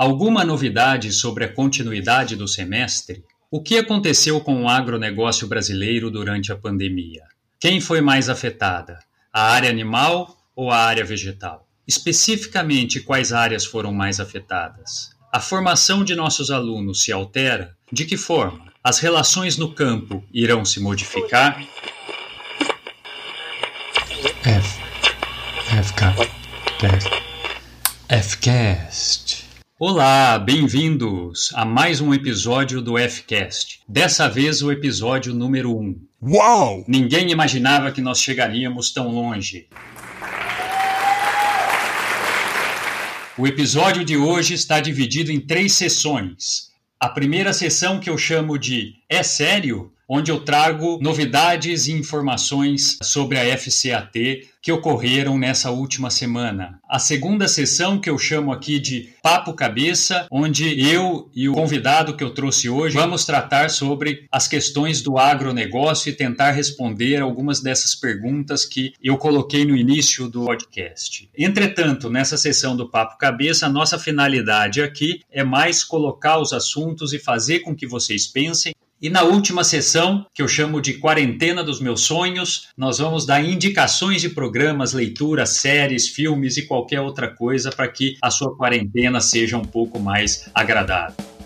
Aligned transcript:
Alguma 0.00 0.46
novidade 0.46 1.12
sobre 1.12 1.44
a 1.44 1.52
continuidade 1.52 2.34
do 2.34 2.48
semestre? 2.48 3.22
O 3.50 3.62
que 3.62 3.76
aconteceu 3.76 4.40
com 4.40 4.62
o 4.62 4.66
agronegócio 4.66 5.46
brasileiro 5.46 6.10
durante 6.10 6.50
a 6.50 6.56
pandemia? 6.56 7.24
Quem 7.60 7.82
foi 7.82 8.00
mais 8.00 8.30
afetada? 8.30 8.98
A 9.30 9.50
área 9.50 9.68
animal 9.68 10.38
ou 10.56 10.70
a 10.70 10.78
área 10.78 11.04
vegetal? 11.04 11.68
Especificamente, 11.86 13.00
quais 13.00 13.30
áreas 13.30 13.66
foram 13.66 13.92
mais 13.92 14.18
afetadas? 14.18 15.10
A 15.30 15.38
formação 15.38 16.02
de 16.02 16.14
nossos 16.14 16.50
alunos 16.50 17.02
se 17.02 17.12
altera? 17.12 17.76
De 17.92 18.06
que 18.06 18.16
forma? 18.16 18.72
As 18.82 19.00
relações 19.00 19.58
no 19.58 19.74
campo 19.74 20.24
irão 20.32 20.64
se 20.64 20.80
modificar? 20.80 21.62
F. 24.46 24.80
FCast. 25.68 26.30
FCast. 28.08 29.39
Olá, 29.82 30.38
bem-vindos 30.38 31.48
a 31.54 31.64
mais 31.64 32.02
um 32.02 32.12
episódio 32.12 32.82
do 32.82 32.98
FCast. 32.98 33.80
Dessa 33.88 34.28
vez 34.28 34.60
o 34.60 34.70
episódio 34.70 35.32
número 35.32 35.74
1. 35.74 35.98
Uau! 36.22 36.84
Ninguém 36.86 37.30
imaginava 37.30 37.90
que 37.90 38.02
nós 38.02 38.20
chegaríamos 38.20 38.92
tão 38.92 39.08
longe. 39.08 39.68
O 43.38 43.46
episódio 43.46 44.04
de 44.04 44.18
hoje 44.18 44.52
está 44.52 44.80
dividido 44.80 45.32
em 45.32 45.40
três 45.40 45.72
sessões. 45.72 46.68
A 47.00 47.08
primeira 47.08 47.54
sessão 47.54 47.98
que 47.98 48.10
eu 48.10 48.18
chamo 48.18 48.58
de 48.58 48.96
É 49.08 49.22
Sério? 49.22 49.90
Onde 50.12 50.32
eu 50.32 50.40
trago 50.40 50.98
novidades 51.00 51.86
e 51.86 51.92
informações 51.92 52.98
sobre 53.00 53.38
a 53.38 53.56
FCAT 53.56 54.48
que 54.60 54.72
ocorreram 54.72 55.38
nessa 55.38 55.70
última 55.70 56.10
semana. 56.10 56.80
A 56.88 56.98
segunda 56.98 57.46
sessão 57.46 57.98
que 57.98 58.10
eu 58.10 58.18
chamo 58.18 58.52
aqui 58.52 58.80
de 58.80 59.10
Papo 59.22 59.54
Cabeça, 59.54 60.26
onde 60.28 60.80
eu 60.80 61.30
e 61.32 61.48
o 61.48 61.52
convidado 61.52 62.16
que 62.16 62.24
eu 62.24 62.34
trouxe 62.34 62.68
hoje 62.68 62.96
vamos 62.96 63.24
tratar 63.24 63.70
sobre 63.70 64.26
as 64.32 64.48
questões 64.48 65.00
do 65.00 65.16
agronegócio 65.16 66.10
e 66.10 66.16
tentar 66.16 66.50
responder 66.50 67.22
algumas 67.22 67.60
dessas 67.60 67.94
perguntas 67.94 68.64
que 68.64 68.92
eu 69.00 69.16
coloquei 69.16 69.64
no 69.64 69.76
início 69.76 70.28
do 70.28 70.44
podcast. 70.44 71.30
Entretanto, 71.38 72.10
nessa 72.10 72.36
sessão 72.36 72.76
do 72.76 72.90
Papo 72.90 73.16
Cabeça, 73.16 73.66
a 73.66 73.70
nossa 73.70 73.96
finalidade 73.96 74.82
aqui 74.82 75.20
é 75.30 75.44
mais 75.44 75.84
colocar 75.84 76.40
os 76.40 76.52
assuntos 76.52 77.12
e 77.12 77.18
fazer 77.20 77.60
com 77.60 77.76
que 77.76 77.86
vocês 77.86 78.26
pensem 78.26 78.74
e 79.00 79.08
na 79.08 79.22
última 79.22 79.64
sessão, 79.64 80.26
que 80.34 80.42
eu 80.42 80.48
chamo 80.48 80.80
de 80.80 80.94
Quarentena 80.94 81.64
dos 81.64 81.80
Meus 81.80 82.02
Sonhos, 82.02 82.68
nós 82.76 82.98
vamos 82.98 83.24
dar 83.24 83.42
indicações 83.42 84.20
de 84.20 84.28
programas, 84.28 84.92
leituras, 84.92 85.50
séries, 85.56 86.08
filmes 86.08 86.58
e 86.58 86.66
qualquer 86.66 87.00
outra 87.00 87.28
coisa 87.28 87.70
para 87.70 87.88
que 87.88 88.16
a 88.20 88.30
sua 88.30 88.54
quarentena 88.54 89.20
seja 89.20 89.56
um 89.56 89.64
pouco 89.64 89.98
mais 89.98 90.50
agradável. 90.54 91.39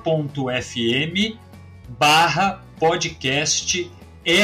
barra 2.00 2.64
podcast 2.80 3.92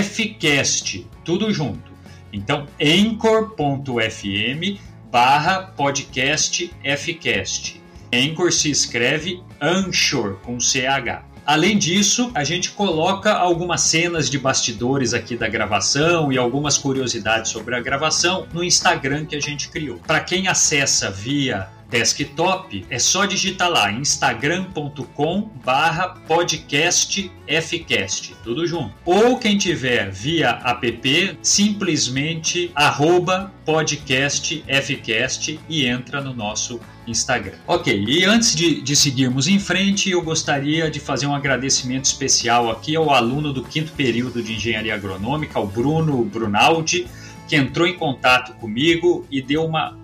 fcast, 0.03 1.07
tudo 1.23 1.53
junto. 1.53 1.89
Então, 2.33 2.67
anchor.fm 2.81 4.79
barra 5.09 5.61
podcast 5.61 6.69
fcast. 6.97 7.81
Anchor 8.13 8.51
se 8.51 8.69
escreve 8.69 9.41
Anchor 9.61 10.35
com 10.41 10.57
CH. 10.59 11.30
Além 11.51 11.77
disso, 11.77 12.31
a 12.33 12.45
gente 12.45 12.71
coloca 12.71 13.33
algumas 13.33 13.81
cenas 13.81 14.29
de 14.29 14.39
bastidores 14.39 15.13
aqui 15.13 15.35
da 15.35 15.49
gravação 15.49 16.31
e 16.31 16.37
algumas 16.37 16.77
curiosidades 16.77 17.51
sobre 17.51 17.75
a 17.75 17.81
gravação 17.81 18.47
no 18.53 18.63
Instagram 18.63 19.25
que 19.25 19.35
a 19.35 19.39
gente 19.41 19.67
criou. 19.67 19.99
Para 20.07 20.21
quem 20.21 20.47
acessa 20.47 21.11
via 21.11 21.67
desktop, 21.91 22.83
é 22.89 22.97
só 22.97 23.25
digitar 23.25 23.69
lá 23.69 23.91
instagram.com 23.91 25.51
barra 25.63 26.15
podcastfcast, 26.25 28.33
tudo 28.43 28.65
junto. 28.65 28.95
Ou 29.03 29.37
quem 29.37 29.57
tiver 29.57 30.09
via 30.09 30.51
app, 30.51 31.37
simplesmente 31.41 32.71
arroba 32.73 33.53
podcastfcast 33.65 35.59
e 35.67 35.85
entra 35.85 36.21
no 36.21 36.33
nosso 36.33 36.79
Instagram. 37.05 37.57
Ok, 37.67 38.05
e 38.07 38.23
antes 38.23 38.55
de, 38.55 38.81
de 38.81 38.95
seguirmos 38.95 39.49
em 39.49 39.59
frente, 39.59 40.09
eu 40.09 40.21
gostaria 40.21 40.89
de 40.89 41.01
fazer 41.01 41.27
um 41.27 41.35
agradecimento 41.35 42.05
especial 42.05 42.71
aqui 42.71 42.95
ao 42.95 43.13
aluno 43.13 43.51
do 43.51 43.63
quinto 43.63 43.91
período 43.91 44.41
de 44.41 44.53
Engenharia 44.53 44.95
Agronômica, 44.95 45.59
o 45.59 45.67
Bruno 45.67 46.23
Brunaldi, 46.23 47.05
que 47.49 47.57
entrou 47.57 47.85
em 47.85 47.97
contato 47.97 48.53
comigo 48.53 49.27
e 49.29 49.41
deu 49.41 49.65
uma 49.65 49.99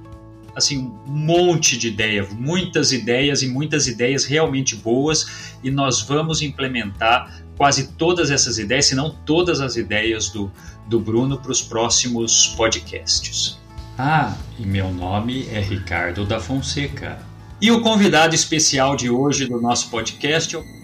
assim 0.57 0.91
um 1.07 1.12
monte 1.12 1.78
de 1.78 1.90
ideias, 1.90 2.34
muitas 2.34 2.91
ideias 2.91 3.44
e 3.44 3.47
muitas 3.47 3.88
ideias 3.88 4.25
realmente 4.25 4.75
boas 4.75 5.53
e 5.63 5.69
nós 5.69 6.01
vamos 6.01 6.41
implementar 6.41 7.44
quase 7.56 7.90
todas 7.90 8.31
essas 8.31 8.57
ideias, 8.57 8.88
se 8.88 8.96
não 8.96 9.12
todas 9.12 9.62
as 9.62 9.75
ideias 9.75 10.29
do, 10.29 10.51
do 10.88 11.00
Bruno 11.00 11.38
para 11.38 11.51
os 11.51 11.62
próximos 11.62 12.47
podcasts. 12.57 13.59
Ah, 14.00 14.35
e 14.57 14.66
meu 14.66 14.91
nome 14.91 15.47
é 15.51 15.59
Ricardo 15.59 16.25
da 16.25 16.40
Fonseca. 16.40 17.19
E 17.62 17.72
o 17.72 17.81
convidado 17.81 18.34
especial 18.34 18.96
de 18.96 19.09
hoje 19.09 19.46
do 19.46 19.62
nosso 19.62 19.90
podcast 19.90 20.56
é 20.56 20.59
o 20.59 20.77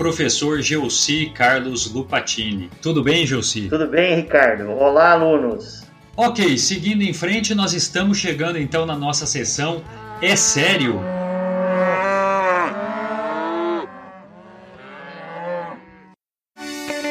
professor 0.00 0.62
Gelsi 0.62 1.30
Carlos 1.34 1.92
Lupatini. 1.92 2.70
Tudo 2.80 3.02
bem, 3.02 3.26
Gelsi? 3.26 3.68
Tudo 3.68 3.86
bem, 3.86 4.14
Ricardo. 4.14 4.70
Olá, 4.70 5.10
alunos. 5.10 5.86
Ok, 6.16 6.56
seguindo 6.56 7.02
em 7.02 7.12
frente, 7.12 7.54
nós 7.54 7.74
estamos 7.74 8.16
chegando 8.16 8.58
então 8.58 8.86
na 8.86 8.96
nossa 8.96 9.26
sessão 9.26 9.84
É 10.22 10.34
Sério? 10.34 10.98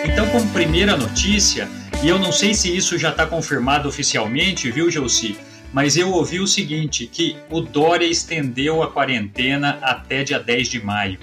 Então, 0.04 0.28
como 0.32 0.52
primeira 0.52 0.98
notícia, 0.98 1.70
e 2.04 2.10
eu 2.10 2.18
não 2.18 2.32
sei 2.32 2.56
se 2.56 2.76
isso 2.76 2.98
já 2.98 3.12
está 3.12 3.28
confirmado 3.28 3.88
oficialmente, 3.88 4.72
viu, 4.72 4.90
Gelsi? 4.90 5.38
Mas 5.72 5.96
eu 5.96 6.10
ouvi 6.10 6.40
o 6.40 6.48
seguinte, 6.48 7.06
que 7.06 7.38
o 7.52 7.62
Dória 7.62 8.08
estendeu 8.08 8.82
a 8.82 8.92
quarentena 8.92 9.78
até 9.84 10.24
dia 10.24 10.40
10 10.40 10.68
de 10.68 10.84
maio. 10.84 11.20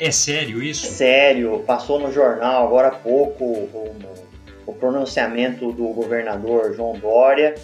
É 0.00 0.10
sério 0.10 0.62
isso? 0.62 0.86
Sério, 0.86 1.62
passou 1.66 2.00
no 2.00 2.10
jornal 2.10 2.66
agora 2.66 2.88
há 2.88 2.92
pouco 2.92 3.44
o, 3.44 3.94
o 4.66 4.72
pronunciamento 4.72 5.70
do 5.72 5.88
governador 5.88 6.74
João 6.74 6.98
Dória 6.98 7.54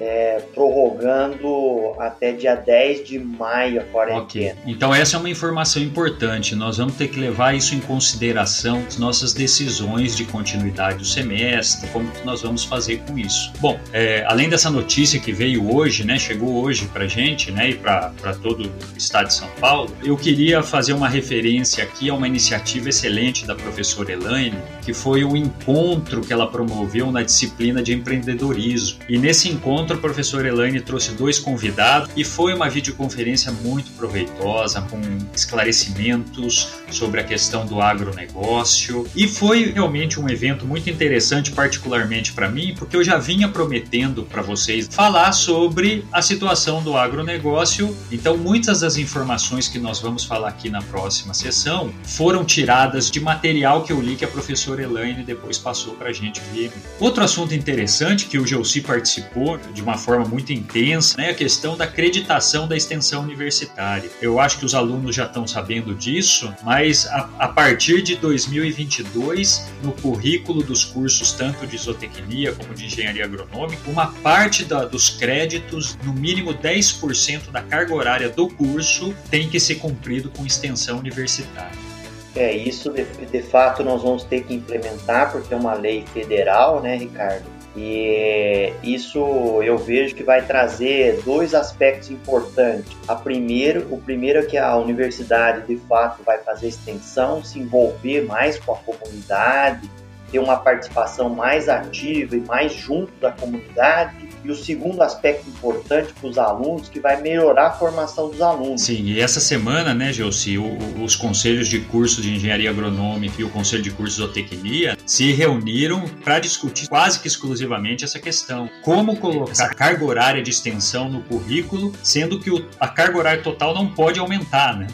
é, 0.00 0.42
prorrogando 0.54 1.94
até 1.98 2.32
dia 2.32 2.54
10 2.54 3.06
de 3.06 3.18
maio 3.18 3.80
a 3.80 3.84
quarentena. 3.84 4.52
Ok, 4.60 4.72
então 4.72 4.94
essa 4.94 5.16
é 5.16 5.20
uma 5.20 5.28
informação 5.28 5.82
importante. 5.82 6.54
Nós 6.54 6.78
vamos 6.78 6.94
ter 6.94 7.08
que 7.08 7.20
levar 7.20 7.54
isso 7.54 7.74
em 7.74 7.80
consideração 7.80 8.82
nas 8.82 8.96
nossas 8.96 9.32
decisões 9.32 10.16
de 10.16 10.24
continuidade 10.24 10.98
do 10.98 11.04
semestre, 11.04 11.88
como 11.90 12.10
que 12.10 12.24
nós 12.24 12.42
vamos 12.42 12.64
fazer 12.64 12.98
com 13.06 13.18
isso. 13.18 13.52
Bom, 13.60 13.78
é, 13.92 14.24
além 14.26 14.48
dessa 14.48 14.70
notícia 14.70 15.20
que 15.20 15.32
veio 15.32 15.74
hoje, 15.74 16.04
né, 16.04 16.18
chegou 16.18 16.62
hoje 16.62 16.86
para 16.86 17.06
gente, 17.06 17.50
né, 17.50 17.70
e 17.70 17.74
para 17.74 18.12
todo 18.42 18.64
o 18.64 18.96
estado 18.96 19.28
de 19.28 19.34
São 19.34 19.48
Paulo, 19.60 19.94
eu 20.02 20.16
queria 20.16 20.62
fazer 20.62 20.92
uma 20.92 21.08
referência 21.08 21.84
aqui 21.84 22.08
a 22.08 22.14
uma 22.14 22.26
iniciativa 22.26 22.88
excelente 22.88 23.46
da 23.46 23.54
professora 23.54 24.12
Elaine, 24.12 24.56
que 24.82 24.94
foi 24.94 25.24
o 25.24 25.36
encontro 25.36 26.20
que 26.20 26.32
ela 26.32 26.46
promoveu 26.46 27.10
na 27.12 27.22
disciplina 27.22 27.82
de 27.82 27.92
empreendedorismo. 27.92 29.00
E 29.08 29.18
nesse 29.18 29.48
encontro, 29.48 29.89
a 29.94 29.98
professora 29.98 30.48
Elaine 30.48 30.80
trouxe 30.80 31.12
dois 31.12 31.38
convidados 31.38 32.10
e 32.16 32.24
foi 32.24 32.54
uma 32.54 32.68
videoconferência 32.68 33.52
muito 33.52 33.90
proveitosa, 33.92 34.82
com 34.82 35.00
esclarecimentos 35.34 36.68
sobre 36.90 37.20
a 37.20 37.24
questão 37.24 37.66
do 37.66 37.80
agronegócio. 37.80 39.06
E 39.14 39.26
foi 39.26 39.70
realmente 39.72 40.20
um 40.20 40.28
evento 40.28 40.66
muito 40.66 40.88
interessante, 40.90 41.52
particularmente 41.52 42.32
para 42.32 42.48
mim, 42.48 42.74
porque 42.76 42.96
eu 42.96 43.04
já 43.04 43.18
vinha 43.18 43.48
prometendo 43.48 44.24
para 44.24 44.42
vocês 44.42 44.88
falar 44.90 45.32
sobre 45.32 46.04
a 46.12 46.22
situação 46.22 46.82
do 46.82 46.96
agronegócio. 46.96 47.96
Então, 48.10 48.36
muitas 48.36 48.80
das 48.80 48.96
informações 48.96 49.68
que 49.68 49.78
nós 49.78 50.00
vamos 50.00 50.24
falar 50.24 50.48
aqui 50.48 50.68
na 50.70 50.82
próxima 50.82 51.34
sessão 51.34 51.92
foram 52.04 52.44
tiradas 52.44 53.10
de 53.10 53.20
material 53.20 53.82
que 53.82 53.92
eu 53.92 54.00
li 54.00 54.16
que 54.16 54.24
a 54.24 54.28
professora 54.28 54.82
Elaine 54.82 55.22
depois 55.22 55.58
passou 55.58 55.94
para 55.94 56.10
a 56.10 56.12
gente 56.12 56.40
via. 56.52 56.70
Outro 56.98 57.22
assunto 57.22 57.54
interessante 57.54 58.26
que 58.26 58.38
o 58.38 58.46
Gelsi 58.46 58.80
participou 58.80 59.58
de 59.72 59.79
uma 59.82 59.96
forma 59.96 60.24
muito 60.24 60.52
intensa 60.52 61.16
né, 61.16 61.30
a 61.30 61.34
questão 61.34 61.76
da 61.76 61.84
acreditação 61.84 62.66
da 62.66 62.76
extensão 62.76 63.22
universitária. 63.22 64.10
Eu 64.20 64.40
acho 64.40 64.58
que 64.58 64.64
os 64.64 64.74
alunos 64.74 65.14
já 65.14 65.24
estão 65.24 65.46
sabendo 65.46 65.94
disso, 65.94 66.52
mas 66.62 67.06
a, 67.06 67.28
a 67.38 67.48
partir 67.48 68.02
de 68.02 68.16
2022, 68.16 69.70
no 69.82 69.92
currículo 69.92 70.62
dos 70.62 70.84
cursos 70.84 71.32
tanto 71.32 71.66
de 71.66 71.76
isotecnia 71.76 72.52
como 72.52 72.74
de 72.74 72.86
engenharia 72.86 73.24
agronômica, 73.24 73.90
uma 73.90 74.08
parte 74.08 74.64
da, 74.64 74.84
dos 74.84 75.10
créditos, 75.10 75.96
no 76.04 76.12
mínimo 76.12 76.54
10% 76.54 77.50
da 77.50 77.62
carga 77.62 77.94
horária 77.94 78.28
do 78.28 78.48
curso, 78.48 79.14
tem 79.30 79.48
que 79.48 79.58
ser 79.58 79.76
cumprido 79.76 80.30
com 80.30 80.44
extensão 80.44 80.98
universitária. 80.98 81.90
É, 82.34 82.54
isso 82.54 82.90
de, 82.90 83.04
de 83.04 83.42
fato 83.42 83.82
nós 83.82 84.02
vamos 84.02 84.22
ter 84.22 84.44
que 84.44 84.54
implementar, 84.54 85.32
porque 85.32 85.52
é 85.52 85.56
uma 85.56 85.74
lei 85.74 86.04
federal, 86.12 86.80
né, 86.80 86.96
Ricardo? 86.96 87.59
E 87.76 88.72
isso 88.82 89.62
eu 89.62 89.78
vejo 89.78 90.14
que 90.14 90.24
vai 90.24 90.44
trazer 90.44 91.20
dois 91.24 91.54
aspectos 91.54 92.10
importantes. 92.10 92.96
A 93.06 93.14
primeiro, 93.14 93.86
o 93.94 94.00
primeiro 94.00 94.40
é 94.40 94.42
que 94.42 94.58
a 94.58 94.76
universidade 94.76 95.66
de 95.66 95.76
fato 95.86 96.22
vai 96.24 96.38
fazer 96.38 96.68
extensão, 96.68 97.44
se 97.44 97.58
envolver 97.60 98.22
mais 98.22 98.58
com 98.58 98.72
a 98.72 98.76
comunidade, 98.76 99.88
ter 100.30 100.38
uma 100.38 100.56
participação 100.56 101.30
mais 101.30 101.68
ativa 101.68 102.36
e 102.36 102.40
mais 102.40 102.72
junto 102.72 103.12
da 103.20 103.32
comunidade 103.32 104.30
e 104.44 104.50
o 104.50 104.54
segundo 104.54 105.02
aspecto 105.02 105.48
importante 105.48 106.12
para 106.18 106.28
os 106.28 106.38
alunos, 106.38 106.88
que 106.88 106.98
vai 106.98 107.20
melhorar 107.20 107.68
a 107.68 107.70
formação 107.72 108.30
dos 108.30 108.40
alunos. 108.40 108.82
Sim, 108.82 109.04
e 109.04 109.20
essa 109.20 109.40
semana, 109.40 109.92
né, 109.92 110.12
Gelsi, 110.12 110.56
os 110.58 111.14
conselhos 111.14 111.68
de 111.68 111.80
curso 111.80 112.22
de 112.22 112.34
engenharia 112.34 112.70
agronômica 112.70 113.34
e 113.38 113.44
o 113.44 113.50
conselho 113.50 113.82
de 113.82 113.90
curso 113.90 114.16
de 114.16 114.22
zootecnia 114.22 114.96
se 115.04 115.32
reuniram 115.32 116.04
para 116.24 116.38
discutir 116.38 116.88
quase 116.88 117.20
que 117.20 117.28
exclusivamente 117.28 118.04
essa 118.04 118.18
questão. 118.18 118.70
Como 118.82 119.16
colocar 119.16 119.64
a 119.64 119.74
carga 119.74 120.04
horária 120.04 120.42
de 120.42 120.50
extensão 120.50 121.10
no 121.10 121.22
currículo, 121.22 121.92
sendo 122.02 122.40
que 122.40 122.50
a 122.78 122.88
carga 122.88 123.18
horária 123.18 123.42
total 123.42 123.74
não 123.74 123.88
pode 123.88 124.18
aumentar, 124.18 124.76
né? 124.76 124.86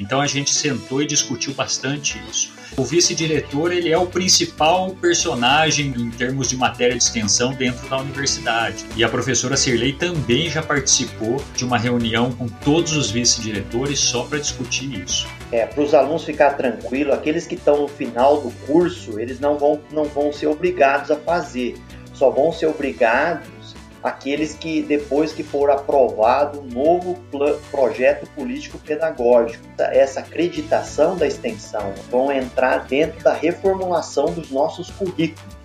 Então 0.00 0.20
a 0.20 0.26
gente 0.26 0.50
sentou 0.54 1.02
e 1.02 1.06
discutiu 1.06 1.52
bastante 1.52 2.18
isso. 2.30 2.58
O 2.76 2.84
vice-diretor 2.84 3.72
ele 3.72 3.90
é 3.90 3.98
o 3.98 4.06
principal 4.06 4.90
personagem 4.94 5.88
em 5.88 6.10
termos 6.10 6.48
de 6.48 6.56
matéria 6.56 6.96
de 6.96 7.02
extensão 7.02 7.52
dentro 7.52 7.86
da 7.88 7.98
universidade. 7.98 8.86
E 8.96 9.04
a 9.04 9.08
professora 9.08 9.56
Cirlei 9.56 9.92
também 9.92 10.48
já 10.48 10.62
participou 10.62 11.44
de 11.54 11.64
uma 11.64 11.76
reunião 11.76 12.32
com 12.32 12.48
todos 12.48 12.96
os 12.96 13.10
vice-diretores 13.10 13.98
só 13.98 14.22
para 14.22 14.38
discutir 14.38 15.02
isso. 15.02 15.28
É, 15.52 15.66
para 15.66 15.82
os 15.82 15.92
alunos 15.92 16.24
ficar 16.24 16.52
tranquilo, 16.52 17.12
aqueles 17.12 17.46
que 17.46 17.56
estão 17.56 17.82
no 17.82 17.88
final 17.88 18.40
do 18.40 18.50
curso, 18.66 19.20
eles 19.20 19.38
não 19.38 19.58
vão, 19.58 19.80
não 19.92 20.04
vão 20.04 20.32
ser 20.32 20.46
obrigados 20.46 21.10
a 21.10 21.16
fazer, 21.16 21.76
só 22.14 22.30
vão 22.30 22.52
ser 22.52 22.66
obrigados 22.66 23.48
aqueles 24.02 24.54
que 24.54 24.82
depois 24.82 25.32
que 25.32 25.42
for 25.42 25.70
aprovado 25.70 26.60
um 26.60 26.64
novo 26.64 27.18
projeto 27.70 28.26
político 28.30 28.78
pedagógico, 28.78 29.64
essa 29.78 30.20
acreditação 30.20 31.16
da 31.16 31.26
extensão 31.26 31.92
vão 32.10 32.32
entrar 32.32 32.86
dentro 32.86 33.22
da 33.22 33.32
reformulação 33.32 34.26
dos 34.26 34.50
nossos 34.50 34.90
currículos. 34.90 35.56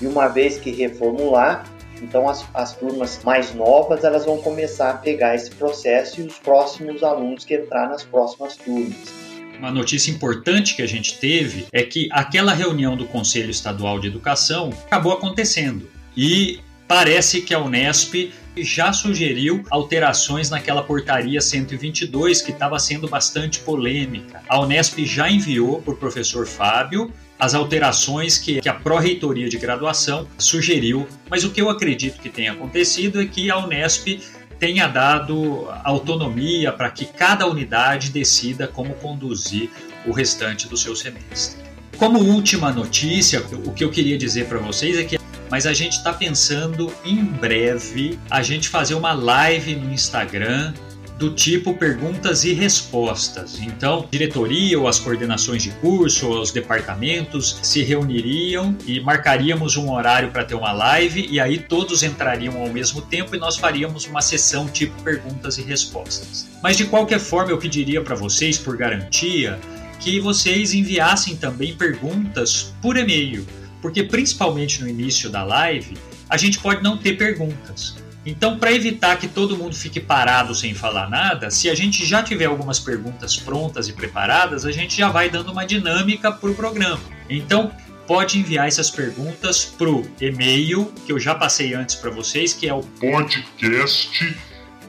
E 0.00 0.06
uma 0.06 0.28
vez 0.28 0.58
que 0.58 0.70
reformular, 0.70 1.64
então 2.00 2.28
as, 2.28 2.44
as 2.54 2.74
turmas 2.74 3.20
mais 3.22 3.54
novas 3.54 4.04
elas 4.04 4.24
vão 4.24 4.38
começar 4.38 4.90
a 4.90 4.94
pegar 4.94 5.34
esse 5.34 5.50
processo 5.50 6.20
e 6.20 6.26
os 6.26 6.38
próximos 6.38 7.02
alunos 7.02 7.44
que 7.44 7.54
entrar 7.54 7.88
nas 7.88 8.02
próximas 8.02 8.56
turmas. 8.56 9.22
Uma 9.58 9.70
notícia 9.70 10.10
importante 10.10 10.74
que 10.74 10.82
a 10.82 10.88
gente 10.88 11.18
teve 11.20 11.66
é 11.72 11.84
que 11.84 12.08
aquela 12.10 12.52
reunião 12.52 12.96
do 12.96 13.06
Conselho 13.06 13.50
Estadual 13.50 14.00
de 14.00 14.08
Educação 14.08 14.70
acabou 14.86 15.12
acontecendo. 15.12 15.88
E 16.16 16.58
Parece 16.94 17.40
que 17.40 17.54
a 17.54 17.58
Unesp 17.58 18.34
já 18.54 18.92
sugeriu 18.92 19.64
alterações 19.70 20.50
naquela 20.50 20.82
portaria 20.82 21.40
122 21.40 22.42
que 22.42 22.50
estava 22.50 22.78
sendo 22.78 23.08
bastante 23.08 23.60
polêmica. 23.60 24.42
A 24.46 24.60
Unesp 24.60 24.98
já 25.06 25.30
enviou 25.30 25.80
para 25.80 25.94
o 25.94 25.96
professor 25.96 26.46
Fábio 26.46 27.10
as 27.38 27.54
alterações 27.54 28.36
que, 28.36 28.60
que 28.60 28.68
a 28.68 28.74
pró-reitoria 28.74 29.48
de 29.48 29.56
graduação 29.56 30.28
sugeriu, 30.36 31.08
mas 31.30 31.44
o 31.44 31.50
que 31.50 31.62
eu 31.62 31.70
acredito 31.70 32.20
que 32.20 32.28
tenha 32.28 32.52
acontecido 32.52 33.22
é 33.22 33.24
que 33.24 33.50
a 33.50 33.56
Unesp 33.56 34.20
tenha 34.58 34.86
dado 34.86 35.70
autonomia 35.84 36.72
para 36.72 36.90
que 36.90 37.06
cada 37.06 37.46
unidade 37.46 38.10
decida 38.10 38.68
como 38.68 38.92
conduzir 38.96 39.70
o 40.04 40.12
restante 40.12 40.68
do 40.68 40.76
seu 40.76 40.94
semestre. 40.94 41.58
Como 41.96 42.18
última 42.18 42.70
notícia, 42.70 43.42
o 43.64 43.72
que 43.72 43.82
eu 43.82 43.90
queria 43.90 44.18
dizer 44.18 44.46
para 44.46 44.58
vocês 44.58 44.98
é 44.98 45.04
que 45.04 45.21
mas 45.52 45.66
a 45.66 45.74
gente 45.74 45.98
está 45.98 46.14
pensando 46.14 46.90
em 47.04 47.22
breve 47.22 48.18
a 48.30 48.40
gente 48.40 48.70
fazer 48.70 48.94
uma 48.94 49.12
live 49.12 49.76
no 49.76 49.92
Instagram 49.92 50.72
do 51.18 51.34
tipo 51.34 51.74
perguntas 51.74 52.42
e 52.42 52.54
respostas. 52.54 53.58
Então, 53.60 54.08
diretoria 54.10 54.80
ou 54.80 54.88
as 54.88 54.98
coordenações 54.98 55.62
de 55.62 55.70
curso 55.72 56.26
ou 56.26 56.40
os 56.40 56.52
departamentos 56.52 57.58
se 57.62 57.82
reuniriam 57.82 58.74
e 58.86 58.98
marcaríamos 58.98 59.76
um 59.76 59.92
horário 59.92 60.30
para 60.30 60.42
ter 60.42 60.54
uma 60.54 60.72
live 60.72 61.28
e 61.30 61.38
aí 61.38 61.58
todos 61.58 62.02
entrariam 62.02 62.56
ao 62.56 62.70
mesmo 62.70 63.02
tempo 63.02 63.36
e 63.36 63.38
nós 63.38 63.58
faríamos 63.58 64.06
uma 64.06 64.22
sessão 64.22 64.66
tipo 64.66 65.02
perguntas 65.02 65.58
e 65.58 65.62
respostas. 65.62 66.48
Mas 66.62 66.78
de 66.78 66.86
qualquer 66.86 67.20
forma, 67.20 67.50
eu 67.50 67.58
pediria 67.58 68.00
para 68.00 68.14
vocês, 68.14 68.56
por 68.56 68.74
garantia, 68.74 69.60
que 70.00 70.18
vocês 70.18 70.72
enviassem 70.72 71.36
também 71.36 71.76
perguntas 71.76 72.72
por 72.80 72.96
e-mail 72.96 73.46
porque 73.82 74.02
principalmente 74.04 74.80
no 74.80 74.88
início 74.88 75.28
da 75.28 75.44
live, 75.44 75.98
a 76.30 76.38
gente 76.38 76.58
pode 76.60 76.82
não 76.82 76.96
ter 76.96 77.18
perguntas. 77.18 77.96
Então, 78.24 78.56
para 78.56 78.72
evitar 78.72 79.18
que 79.18 79.26
todo 79.26 79.56
mundo 79.56 79.74
fique 79.74 79.98
parado 79.98 80.54
sem 80.54 80.72
falar 80.72 81.10
nada, 81.10 81.50
se 81.50 81.68
a 81.68 81.74
gente 81.74 82.06
já 82.06 82.22
tiver 82.22 82.44
algumas 82.44 82.78
perguntas 82.78 83.36
prontas 83.36 83.88
e 83.88 83.92
preparadas, 83.92 84.64
a 84.64 84.70
gente 84.70 84.96
já 84.96 85.08
vai 85.08 85.28
dando 85.28 85.50
uma 85.50 85.66
dinâmica 85.66 86.30
para 86.30 86.48
o 86.48 86.54
programa. 86.54 87.02
Então, 87.28 87.72
pode 88.06 88.38
enviar 88.38 88.68
essas 88.68 88.88
perguntas 88.90 89.64
para 89.64 89.90
o 89.90 90.08
e-mail 90.20 90.84
que 91.04 91.10
eu 91.10 91.18
já 91.18 91.34
passei 91.34 91.74
antes 91.74 91.96
para 91.96 92.12
vocês, 92.12 92.52
que 92.52 92.68
é 92.68 92.74
o 92.74 92.82
podcast 92.82 94.36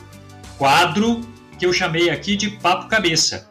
quadro 0.58 1.20
que 1.58 1.64
eu 1.64 1.72
chamei 1.72 2.10
aqui 2.10 2.36
de 2.36 2.50
Papo 2.50 2.88
Cabeça. 2.88 3.48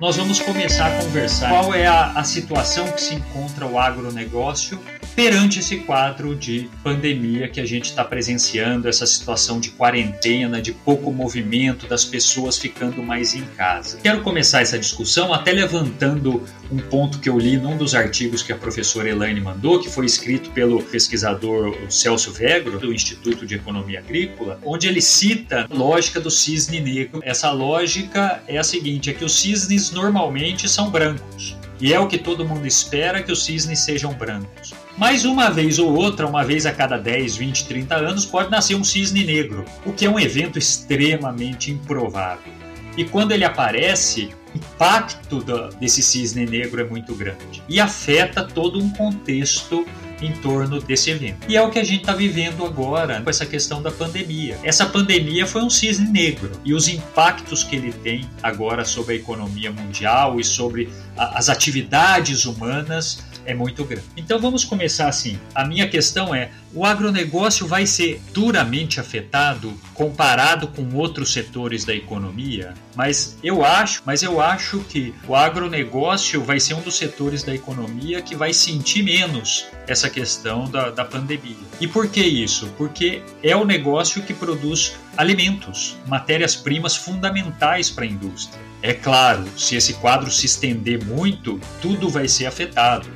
Nós 0.00 0.16
vamos 0.16 0.40
começar 0.40 0.86
a 0.88 1.02
conversar 1.02 1.48
qual 1.48 1.74
é 1.74 1.86
a, 1.86 2.12
a 2.12 2.24
situação 2.24 2.90
que 2.92 3.00
se 3.00 3.14
encontra 3.14 3.66
o 3.66 3.78
agronegócio 3.78 4.78
perante 5.14 5.60
esse 5.60 5.78
quadro 5.78 6.36
de 6.36 6.68
pandemia 6.84 7.48
que 7.48 7.58
a 7.58 7.64
gente 7.64 7.86
está 7.86 8.04
presenciando, 8.04 8.86
essa 8.86 9.06
situação 9.06 9.58
de 9.58 9.70
quarentena, 9.70 10.60
de 10.60 10.72
pouco 10.72 11.10
movimento, 11.10 11.86
das 11.86 12.04
pessoas 12.04 12.58
ficando 12.58 13.02
mais 13.02 13.34
em 13.34 13.42
casa. 13.56 13.98
Quero 14.02 14.20
começar 14.20 14.60
essa 14.60 14.78
discussão 14.78 15.32
até 15.32 15.52
levantando 15.52 16.44
um 16.70 16.76
ponto 16.76 17.18
que 17.18 17.30
eu 17.30 17.38
li 17.38 17.56
num 17.56 17.78
dos 17.78 17.94
artigos 17.94 18.42
que 18.42 18.52
a 18.52 18.56
professora 18.56 19.08
Elaine 19.08 19.40
mandou, 19.40 19.80
que 19.80 19.88
foi 19.88 20.04
escrito 20.04 20.50
pelo 20.50 20.82
pesquisador 20.82 21.74
Celso 21.88 22.30
Vegro, 22.30 22.78
do 22.78 22.92
Instituto 22.92 23.46
de 23.46 23.54
Economia 23.54 24.00
Agrícola, 24.00 24.60
onde 24.62 24.86
ele 24.86 25.00
cita 25.00 25.66
a 25.70 25.74
lógica 25.74 26.20
do 26.20 26.30
cisne 26.30 26.80
negro. 26.80 27.20
Essa 27.24 27.50
lógica 27.50 28.42
é 28.46 28.58
a 28.58 28.64
seguinte: 28.64 29.08
é 29.08 29.14
que 29.14 29.24
os 29.24 29.34
cisnes 29.34 29.85
normalmente 29.90 30.68
são 30.68 30.90
brancos. 30.90 31.56
E 31.80 31.92
é 31.92 32.00
o 32.00 32.06
que 32.06 32.16
todo 32.16 32.44
mundo 32.44 32.66
espera 32.66 33.22
que 33.22 33.30
os 33.30 33.44
cisnes 33.44 33.80
sejam 33.80 34.14
brancos. 34.14 34.72
Mas 34.96 35.26
uma 35.26 35.50
vez 35.50 35.78
ou 35.78 35.94
outra, 35.94 36.26
uma 36.26 36.42
vez 36.42 36.64
a 36.64 36.72
cada 36.72 36.96
10, 36.96 37.36
20, 37.36 37.66
30 37.66 37.94
anos, 37.94 38.24
pode 38.24 38.50
nascer 38.50 38.74
um 38.74 38.82
cisne 38.82 39.24
negro, 39.24 39.64
o 39.84 39.92
que 39.92 40.06
é 40.06 40.10
um 40.10 40.18
evento 40.18 40.58
extremamente 40.58 41.70
improvável. 41.70 42.52
E 42.96 43.04
quando 43.04 43.32
ele 43.32 43.44
aparece, 43.44 44.30
o 44.54 44.56
impacto 44.56 45.44
desse 45.78 46.02
cisne 46.02 46.46
negro 46.46 46.80
é 46.80 46.84
muito 46.84 47.14
grande 47.14 47.62
e 47.68 47.78
afeta 47.78 48.42
todo 48.42 48.78
um 48.78 48.88
contexto 48.88 49.86
em 50.20 50.32
torno 50.32 50.80
desse 50.80 51.10
evento. 51.10 51.46
E 51.48 51.56
é 51.56 51.62
o 51.62 51.70
que 51.70 51.78
a 51.78 51.84
gente 51.84 52.00
está 52.00 52.14
vivendo 52.14 52.64
agora 52.64 53.20
com 53.20 53.30
essa 53.30 53.46
questão 53.46 53.82
da 53.82 53.90
pandemia. 53.90 54.58
Essa 54.62 54.86
pandemia 54.86 55.46
foi 55.46 55.62
um 55.62 55.70
cisne 55.70 56.08
negro 56.10 56.52
e 56.64 56.74
os 56.74 56.88
impactos 56.88 57.62
que 57.62 57.76
ele 57.76 57.92
tem 57.92 58.28
agora 58.42 58.84
sobre 58.84 59.14
a 59.14 59.16
economia 59.16 59.70
mundial 59.70 60.40
e 60.40 60.44
sobre 60.44 60.88
a, 61.16 61.38
as 61.38 61.48
atividades 61.48 62.44
humanas 62.44 63.24
é 63.46 63.54
muito 63.54 63.84
grande. 63.84 64.06
Então 64.16 64.38
vamos 64.38 64.64
começar 64.64 65.08
assim. 65.08 65.38
A 65.54 65.64
minha 65.64 65.88
questão 65.88 66.34
é: 66.34 66.50
o 66.76 66.84
agronegócio 66.84 67.66
vai 67.66 67.86
ser 67.86 68.20
duramente 68.34 69.00
afetado 69.00 69.72
comparado 69.94 70.68
com 70.68 70.94
outros 70.94 71.32
setores 71.32 71.86
da 71.86 71.94
economia? 71.94 72.74
Mas 72.94 73.38
eu 73.42 73.64
acho, 73.64 74.02
mas 74.04 74.22
eu 74.22 74.42
acho 74.42 74.80
que 74.80 75.14
o 75.26 75.34
agronegócio 75.34 76.44
vai 76.44 76.60
ser 76.60 76.74
um 76.74 76.82
dos 76.82 76.98
setores 76.98 77.42
da 77.42 77.54
economia 77.54 78.20
que 78.20 78.36
vai 78.36 78.52
sentir 78.52 79.02
menos 79.02 79.64
essa 79.86 80.10
questão 80.10 80.68
da, 80.68 80.90
da 80.90 81.02
pandemia. 81.02 81.56
E 81.80 81.88
por 81.88 82.08
que 82.08 82.20
isso? 82.20 82.66
Porque 82.76 83.22
é 83.42 83.56
o 83.56 83.64
negócio 83.64 84.22
que 84.22 84.34
produz 84.34 84.96
alimentos, 85.16 85.96
matérias-primas 86.06 86.94
fundamentais 86.94 87.88
para 87.88 88.04
a 88.04 88.08
indústria. 88.08 88.60
É 88.82 88.92
claro, 88.92 89.46
se 89.56 89.76
esse 89.76 89.94
quadro 89.94 90.30
se 90.30 90.44
estender 90.44 91.02
muito, 91.02 91.58
tudo 91.80 92.10
vai 92.10 92.28
ser 92.28 92.44
afetado 92.44 93.08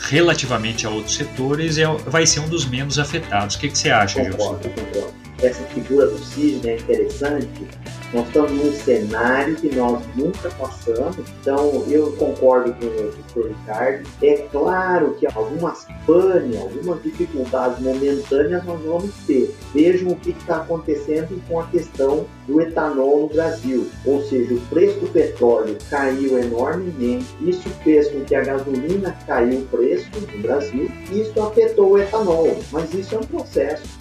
relativamente 0.00 0.86
a 0.86 0.90
outros 0.90 1.14
setores, 1.14 1.78
é, 1.78 1.86
vai 1.86 2.26
ser 2.26 2.40
um 2.40 2.48
dos 2.48 2.64
menos 2.66 2.98
afetados. 2.98 3.56
O 3.56 3.58
que, 3.58 3.68
que 3.68 3.78
você 3.78 3.90
acha, 3.90 4.18
concordo, 4.18 4.62
Gilson? 4.62 4.70
Concordo. 4.70 5.29
Essa 5.42 5.64
figura 5.64 6.06
do 6.06 6.18
cisne 6.18 6.70
é 6.70 6.76
interessante. 6.76 7.66
Nós 8.12 8.26
estamos 8.26 8.50
num 8.50 8.72
cenário 8.72 9.54
que 9.54 9.74
nós 9.74 10.02
nunca 10.16 10.50
passamos, 10.50 11.16
então 11.40 11.84
eu 11.88 12.12
concordo 12.12 12.74
com 12.74 12.86
o 12.86 12.90
professor 12.90 13.48
Ricardo. 13.48 14.08
É 14.20 14.36
claro 14.50 15.14
que 15.14 15.26
algumas 15.26 15.86
pane, 16.04 16.58
algumas 16.58 17.00
dificuldades 17.02 17.80
momentâneas 17.80 18.64
nós 18.64 18.80
vamos 18.82 19.14
ter. 19.26 19.54
Vejam 19.72 20.08
o 20.08 20.16
que 20.16 20.30
está 20.30 20.56
acontecendo 20.56 21.40
com 21.48 21.60
a 21.60 21.66
questão 21.68 22.26
do 22.48 22.60
etanol 22.60 23.20
no 23.20 23.28
Brasil. 23.28 23.88
Ou 24.04 24.20
seja, 24.22 24.54
o 24.54 24.60
preço 24.62 24.98
do 24.98 25.06
petróleo 25.06 25.78
caiu 25.88 26.36
enormemente, 26.36 27.26
isso 27.40 27.68
fez 27.84 28.08
com 28.08 28.24
que 28.24 28.34
a 28.34 28.42
gasolina 28.42 29.16
caiu 29.26 29.60
o 29.60 29.66
preço 29.66 30.08
no 30.14 30.42
Brasil, 30.42 30.90
isso 31.12 31.40
afetou 31.40 31.92
o 31.92 31.98
etanol, 31.98 32.58
mas 32.72 32.92
isso 32.92 33.14
é 33.14 33.18
um 33.18 33.22
processo 33.22 33.99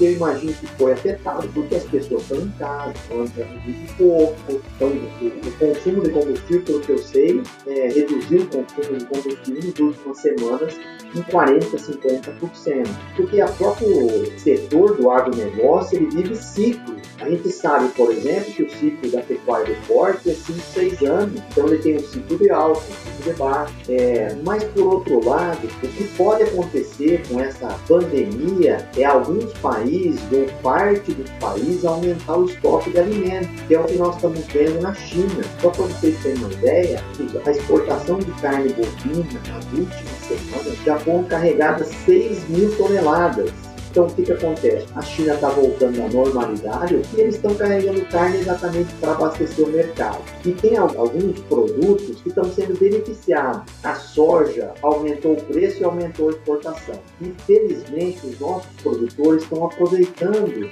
que 0.00 0.06
eu 0.06 0.12
imagino 0.12 0.54
que 0.54 0.66
foi 0.66 0.92
afetado 0.94 1.46
porque 1.48 1.74
as 1.74 1.84
pessoas 1.84 2.22
estão 2.22 2.38
em 2.38 2.50
casa, 2.52 2.94
estão 2.94 3.20
andando 3.20 3.64
de 3.66 3.92
pouco, 3.98 4.34
então 4.48 4.88
o, 4.88 5.58
consumo 5.58 6.02
de 6.02 6.10
combustível, 6.10 6.62
pelo 6.62 6.80
que 6.80 6.92
eu 6.92 6.98
sei, 6.98 7.42
é, 7.66 7.88
reduziu 7.88 8.40
o 8.40 8.46
consumo 8.46 8.96
de 8.96 9.04
combustível 9.04 9.62
nas 9.62 9.78
últimas 9.78 10.18
semanas 10.18 10.80
em 11.14 11.22
40%, 11.22 12.00
50%. 12.00 12.88
Porque 13.14 13.42
o 13.42 13.52
próprio 13.52 14.38
setor 14.38 14.96
do 14.96 15.10
agronegócio 15.10 15.98
ele 15.98 16.06
vive 16.06 16.34
ciclo. 16.34 16.89
A 17.20 17.28
gente 17.28 17.50
sabe, 17.50 17.88
por 17.90 18.10
exemplo, 18.10 18.50
que 18.52 18.62
o 18.62 18.70
ciclo 18.70 19.10
da 19.10 19.20
pecuária 19.20 19.74
do 19.74 19.86
porte 19.86 20.30
é 20.30 20.34
5, 20.34 20.58
6 20.72 21.02
anos. 21.02 21.42
Então 21.50 21.66
ele 21.66 21.78
tem 21.78 21.96
um 21.96 22.00
ciclo 22.00 22.38
de 22.38 22.50
alta, 22.50 22.80
um 22.80 22.82
ciclo 22.82 23.32
de 23.32 23.38
baixo. 23.38 23.74
É, 23.90 24.36
mas 24.42 24.64
por 24.64 24.86
outro 24.86 25.28
lado, 25.28 25.66
o 25.66 25.88
que 25.88 26.04
pode 26.16 26.44
acontecer 26.44 27.22
com 27.28 27.38
essa 27.38 27.68
pandemia 27.86 28.88
é 28.96 29.04
alguns 29.04 29.52
países 29.58 30.20
ou 30.32 30.46
parte 30.62 31.12
dos 31.12 31.30
países 31.32 31.84
aumentar 31.84 32.38
o 32.38 32.46
estoque 32.46 32.90
de 32.90 32.98
alimentos, 32.98 33.60
que 33.68 33.74
é 33.74 33.80
o 33.80 33.84
que 33.84 33.96
nós 33.96 34.14
estamos 34.14 34.40
vendo 34.46 34.80
na 34.80 34.94
China. 34.94 35.44
Só 35.60 35.68
para 35.68 35.84
vocês 35.84 36.16
terem 36.22 36.38
uma 36.38 36.52
ideia, 36.52 37.04
a 37.44 37.50
exportação 37.50 38.18
de 38.18 38.32
carne 38.40 38.72
bovina 38.72 39.40
nas 39.46 39.64
últimas 39.66 40.20
semanas 40.26 40.78
já 40.86 40.98
foram 41.00 41.24
carregadas 41.24 41.88
6 42.06 42.48
mil 42.48 42.74
toneladas. 42.76 43.52
Então, 43.90 44.06
o 44.06 44.14
que, 44.14 44.22
que 44.22 44.32
acontece? 44.32 44.86
A 44.94 45.02
China 45.02 45.34
está 45.34 45.48
voltando 45.48 46.00
à 46.00 46.08
normalidade 46.08 47.02
e 47.16 47.20
eles 47.20 47.34
estão 47.34 47.52
carregando 47.54 48.04
carne 48.06 48.38
exatamente 48.38 48.94
para 49.00 49.12
abastecer 49.12 49.64
o 49.64 49.68
mercado. 49.68 50.22
E 50.44 50.52
tem 50.52 50.76
alguns 50.76 51.40
produtos 51.40 52.20
que 52.20 52.28
estão 52.28 52.44
sendo 52.44 52.78
beneficiados. 52.78 53.72
A 53.82 53.96
soja 53.96 54.72
aumentou 54.80 55.32
o 55.32 55.42
preço 55.42 55.80
e 55.80 55.84
aumentou 55.84 56.28
a 56.28 56.32
exportação. 56.32 56.94
Infelizmente, 57.20 58.24
os 58.24 58.38
nossos 58.38 58.70
produtores 58.80 59.42
estão 59.42 59.64
aproveitando 59.64 60.70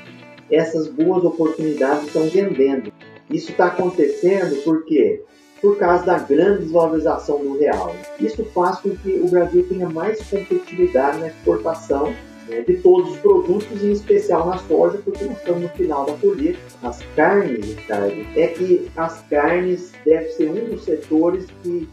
essas 0.48 0.86
boas 0.86 1.24
oportunidades 1.24 2.04
e 2.04 2.06
estão 2.06 2.28
vendendo. 2.28 2.92
Isso 3.28 3.50
está 3.50 3.66
acontecendo 3.66 4.62
porque 4.62 5.22
por 5.60 5.76
causa 5.76 6.04
da 6.04 6.18
grande 6.20 6.62
desvalorização 6.62 7.40
do 7.40 7.58
real. 7.58 7.94
Isso 8.20 8.44
faz 8.54 8.78
com 8.78 8.90
que 8.90 9.10
o 9.10 9.28
Brasil 9.28 9.66
tenha 9.68 9.88
mais 9.88 10.22
competitividade 10.22 11.18
na 11.18 11.26
exportação 11.26 12.14
né, 12.48 12.60
de 12.62 12.76
todos 12.78 13.12
os 13.12 13.18
produtos, 13.18 13.82
em 13.82 13.92
especial 13.92 14.46
na 14.46 14.58
soja, 14.58 14.98
porque 15.04 15.24
nós 15.24 15.38
estamos 15.38 15.62
no 15.62 15.68
final 15.70 16.06
da 16.06 16.12
colheita. 16.14 16.58
As 16.82 17.02
carnes, 17.14 17.64
Ricardo, 17.64 18.26
é 18.36 18.46
que 18.48 18.90
as 18.96 19.20
carnes 19.28 19.92
devem 20.04 20.30
ser 20.32 20.50
um 20.50 20.70
dos 20.70 20.84
setores 20.84 21.46
que 21.62 21.88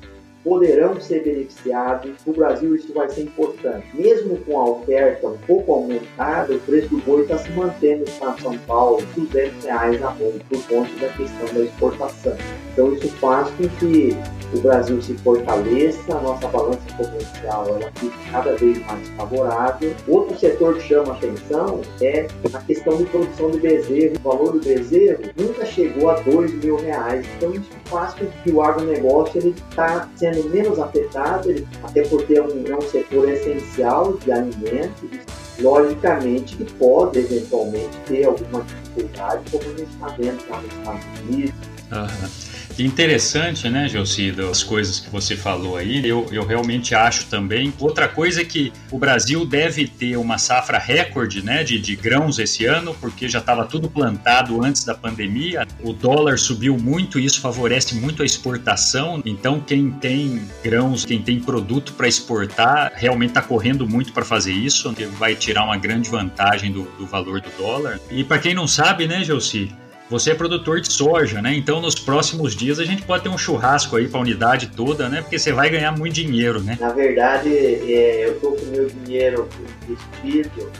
poderão 0.45 1.01
ser 1.01 1.24
beneficiados. 1.24 2.12
No 2.25 2.33
Brasil, 2.33 2.75
isso 2.75 2.93
vai 2.93 3.09
ser 3.09 3.24
importante. 3.24 3.88
Mesmo 3.95 4.38
com 4.45 4.59
a 4.59 4.69
oferta 4.69 5.27
um 5.27 5.38
pouco 5.39 5.74
aumentada, 5.74 6.53
o 6.53 6.59
preço 6.59 6.89
do 6.89 6.97
boi 7.00 7.24
está 7.24 7.39
se 7.39 7.51
mantendo 7.51 8.05
de 8.05 8.12
São 8.12 8.57
Paulo, 8.59 9.03
200 9.15 9.65
reais 9.65 10.03
a 10.03 10.12
boi, 10.12 10.39
por 10.47 10.63
conta 10.67 10.91
da 11.01 11.09
questão 11.09 11.53
da 11.53 11.62
exportação. 11.62 12.38
Então, 12.71 12.93
isso 12.93 13.09
faz 13.17 13.50
com 13.51 13.67
que 13.79 14.15
o 14.54 14.60
Brasil 14.60 15.02
se 15.02 15.14
fortaleça, 15.16 16.16
a 16.16 16.22
nossa 16.22 16.48
balança 16.48 16.80
comercial 16.98 17.68
ela 17.68 17.92
fique 17.96 18.32
cada 18.32 18.56
vez 18.56 18.86
mais 18.86 19.08
favorável. 19.10 19.94
Outro 20.08 20.38
setor 20.38 20.75
que 20.75 20.88
chama 20.88 21.14
atenção 21.14 21.82
é 22.02 22.28
a 22.54 22.60
questão 22.60 22.98
de 22.98 23.06
produção 23.06 23.52
de 23.52 23.60
bezerro. 23.60 24.16
O 24.18 24.30
valor 24.30 24.54
do 24.54 24.60
bezerro 24.60 25.24
nunca 25.36 25.66
chegou 25.66 26.10
a 26.10 26.20
dois 26.22 26.52
mil 26.64 26.78
reais. 26.78 27.25
Então 27.38 27.54
isso 27.54 27.70
faz 27.86 28.14
com 28.14 28.25
que 28.25 28.52
o 28.52 28.62
agronegócio 28.62 29.54
está 29.70 30.10
sendo 30.16 30.50
menos 30.50 30.80
afetado, 30.80 31.50
ele, 31.50 31.68
até 31.84 32.04
porque 32.04 32.36
é 32.36 32.42
um, 32.42 32.66
é 32.68 32.75
um 32.75 32.82
setor 32.82 33.30
essencial 33.30 34.14
de 34.14 34.32
alimentos. 34.32 35.10
Logicamente 35.58 36.58
que 36.58 36.66
pode 36.74 37.18
eventualmente 37.18 37.98
ter 38.08 38.25
alguma 38.25 38.62
dificuldade, 38.62 39.50
como 39.50 39.64
a 39.64 39.68
gente 39.68 39.84
está 39.84 40.08
vendo 40.10 40.44
lá 40.50 40.62
nos 40.62 40.74
Estados 40.74 41.20
Unidos. 41.22 41.56
Uhum. 41.94 42.54
Interessante, 42.77 43.70
né, 43.70 43.88
Gelcido, 43.88 44.50
as 44.50 44.62
coisas 44.62 45.00
que 45.00 45.10
você 45.10 45.36
falou 45.36 45.77
aí. 45.77 46.05
Eu, 46.08 46.27
eu 46.32 46.46
realmente 46.46 46.94
acho 46.94 47.25
também. 47.27 47.74
Outra 47.79 48.08
coisa 48.08 48.41
é 48.41 48.46
que 48.46 48.74
o 48.91 49.00
Brasil 49.00 49.46
deve 49.46 49.88
ter 49.88 50.17
uma 50.17 50.38
safra 50.38 50.77
recorde 50.77 51.41
né, 51.41 51.63
de, 51.63 51.79
de 51.79 51.96
grãos 51.96 52.38
esse 52.38 52.65
ano, 52.65 52.94
porque 53.00 53.29
já 53.29 53.39
estava 53.39 53.65
tudo 53.65 53.89
plantado 53.89 54.63
antes 54.63 54.84
da 54.84 54.94
pandemia. 54.94 55.65
O 55.82 55.94
dólar 55.94 56.38
subiu 56.38 56.77
muito 56.77 57.17
e 57.17 57.25
isso 57.25 57.39
favorece 57.39 57.96
muito 57.96 58.22
a 58.22 58.25
exportação. 58.25 59.22
Então, 59.25 59.62
quem 59.62 59.91
tem 59.91 60.41
grãos, 60.63 61.05
quem 61.05 61.22
tem 61.22 61.39
produto 61.39 61.94
para 61.94 62.08
exportar, 62.08 62.91
realmente 62.96 63.29
está 63.29 63.41
correndo 63.41 63.88
muito 63.88 64.12
para 64.12 64.25
fazer 64.25 64.51
isso, 64.51 64.94
vai 65.17 65.34
tirar 65.36 65.63
uma 65.63 65.77
grande 65.77 66.10
vantagem 66.10 66.72
do, 66.72 66.84
do 66.98 67.05
valor 67.05 67.39
do 67.39 67.50
dólar. 67.58 68.00
E 68.12 68.24
para 68.24 68.39
quem 68.39 68.53
não 68.53 68.67
sabe, 68.67 69.08
né, 69.08 69.24
Gelci, 69.24 69.72
você 70.09 70.31
é 70.31 70.35
produtor 70.35 70.81
de 70.81 70.91
soja, 70.91 71.41
né? 71.41 71.55
Então 71.55 71.81
nos 71.81 71.95
próximos 71.95 72.55
dias 72.55 72.79
a 72.79 72.85
gente 72.85 73.01
pode 73.03 73.24
ter 73.24 73.29
um 73.29 73.38
churrasco 73.38 73.95
aí 73.95 74.07
para 74.07 74.19
a 74.19 74.21
unidade 74.21 74.67
toda, 74.67 75.09
né? 75.09 75.21
Porque 75.21 75.39
você 75.39 75.51
vai 75.51 75.69
ganhar 75.69 75.91
muito 75.91 76.13
dinheiro, 76.13 76.62
né? 76.62 76.77
Na 76.79 76.89
verdade, 76.89 77.50
é, 77.50 78.27
eu 78.27 78.39
tô 78.39 78.51
com 78.51 78.65
meu 78.67 78.88
dinheiro 78.88 79.47
investido 79.88 80.71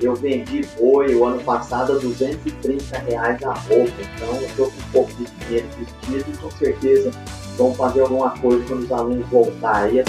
eu 0.00 0.14
vendi 0.14 0.62
boi 0.78 1.14
o 1.14 1.24
ano 1.24 1.42
passado 1.42 1.92
a 1.92 1.96
230 1.96 2.98
reais 2.98 3.42
a 3.42 3.52
roupa, 3.52 3.92
então 4.16 4.34
eu 4.36 4.46
estou 4.46 4.66
com 4.66 4.80
um 4.80 4.90
pouco 4.92 5.12
de 5.14 5.24
dinheiro 5.24 5.66
investido 5.78 6.30
e 6.30 6.36
com 6.36 6.50
certeza 6.50 7.10
vamos 7.56 7.76
fazer 7.76 8.00
alguma 8.00 8.30
coisa 8.30 8.64
quando 8.66 8.82
os 8.82 8.92
alunos 8.92 9.26
voltarem. 9.28 10.04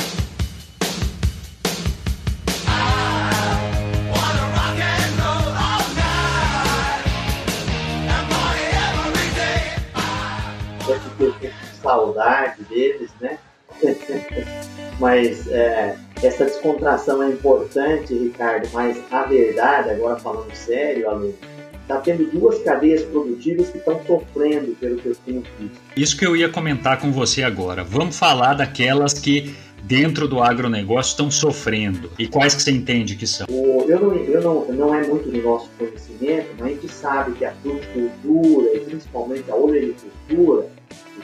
Saudade 11.96 12.64
deles, 12.64 13.10
né? 13.22 13.38
mas 15.00 15.48
é, 15.48 15.98
essa 16.22 16.46
descontração 16.46 17.24
é 17.24 17.30
importante, 17.30 18.14
Ricardo, 18.14 18.70
mas 18.74 18.98
a 19.12 19.24
verdade, 19.24 19.90
agora 19.90 20.18
falando 20.18 20.54
sério, 20.54 21.10
aluno, 21.10 21.34
está 21.82 21.98
tendo 21.98 22.30
duas 22.32 22.60
cadeias 22.64 23.04
produtivas 23.04 23.70
que 23.70 23.78
estão 23.78 24.00
sofrendo 24.06 24.76
pelo 24.80 24.98
que 24.98 25.08
eu 25.08 25.16
tenho 25.26 25.44
visto. 25.60 25.82
Isso 25.96 26.18
que 26.18 26.26
eu 26.26 26.36
ia 26.36 26.50
comentar 26.50 27.00
com 27.00 27.12
você 27.12 27.44
agora. 27.44 27.84
Vamos 27.84 28.18
falar 28.18 28.56
daquelas 28.56 29.14
que 29.14 29.54
dentro 29.84 30.28
do 30.28 30.42
agronegócio 30.42 31.12
estão 31.12 31.30
sofrendo? 31.30 32.10
E 32.18 32.28
quais 32.28 32.56
que 32.56 32.64
você 32.64 32.72
entende 32.72 33.16
que 33.16 33.28
são? 33.28 33.46
O, 33.50 33.86
eu, 33.88 34.00
não, 34.00 34.16
eu 34.16 34.42
não, 34.42 34.66
não 34.74 34.96
é 34.96 35.06
muito 35.06 35.30
do 35.30 35.42
nosso 35.44 35.70
conhecimento, 35.78 36.50
mas 36.58 36.68
a 36.68 36.70
gente 36.70 36.88
sabe 36.92 37.34
que 37.34 37.46
a 37.46 37.52
fruticultura 37.54 38.76
e 38.76 38.80
principalmente 38.80 39.52
a 39.52 39.56
olericultura 39.56 40.68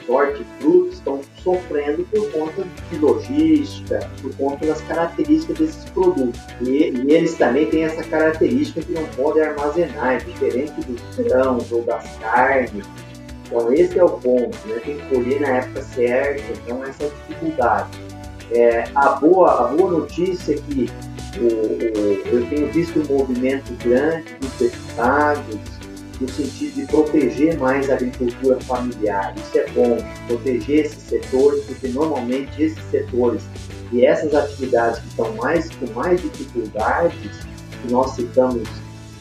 hortifrutos 0.08 0.94
estão 0.94 1.20
sofrendo 1.42 2.04
por 2.04 2.30
conta 2.32 2.64
de 2.90 2.98
logística, 2.98 4.10
por 4.20 4.34
conta 4.36 4.66
das 4.66 4.80
características 4.82 5.58
desses 5.58 5.84
produtos. 5.90 6.40
E, 6.60 6.90
e 6.90 7.12
eles 7.12 7.34
também 7.34 7.66
têm 7.66 7.84
essa 7.84 8.02
característica 8.04 8.82
que 8.82 8.92
não 8.92 9.04
podem 9.16 9.42
armazenar, 9.42 10.14
é 10.14 10.18
diferente 10.18 10.80
dos 10.82 11.16
grãos 11.16 11.70
ou 11.72 11.82
das 11.82 12.04
carnes. 12.18 12.84
Então 13.46 13.72
esse 13.72 13.98
é 13.98 14.04
o 14.04 14.10
ponto, 14.10 14.56
né? 14.66 14.80
tem 14.84 14.96
que 14.96 15.14
colher 15.14 15.40
na 15.40 15.48
época 15.48 15.82
certa, 15.82 16.42
então 16.52 16.82
essa 16.84 17.10
dificuldade. 17.28 17.90
É, 18.50 18.84
a, 18.94 19.10
boa, 19.10 19.64
a 19.64 19.68
boa 19.68 19.90
notícia 19.90 20.54
é 20.54 20.56
que 20.56 20.90
o, 21.38 21.44
o, 21.44 22.28
eu 22.28 22.46
tenho 22.48 22.70
visto 22.70 23.00
um 23.00 23.18
movimento 23.18 23.72
grande 23.82 24.34
dos 24.40 24.52
deputados, 24.58 25.81
no 26.22 26.28
sentido 26.28 26.74
de 26.74 26.86
proteger 26.86 27.58
mais 27.58 27.90
a 27.90 27.94
agricultura 27.94 28.58
familiar. 28.60 29.34
Isso 29.36 29.58
é 29.58 29.68
bom, 29.70 29.98
proteger 30.28 30.86
esses 30.86 31.02
setores, 31.02 31.64
porque 31.64 31.88
normalmente 31.88 32.62
esses 32.62 32.82
setores 32.90 33.42
e 33.92 34.06
essas 34.06 34.32
atividades 34.34 35.00
que 35.00 35.08
estão 35.08 35.34
mais 35.34 35.68
com 35.70 35.86
mais 35.92 36.22
dificuldades, 36.22 37.30
que 37.82 37.92
nós 37.92 38.12
citamos 38.14 38.68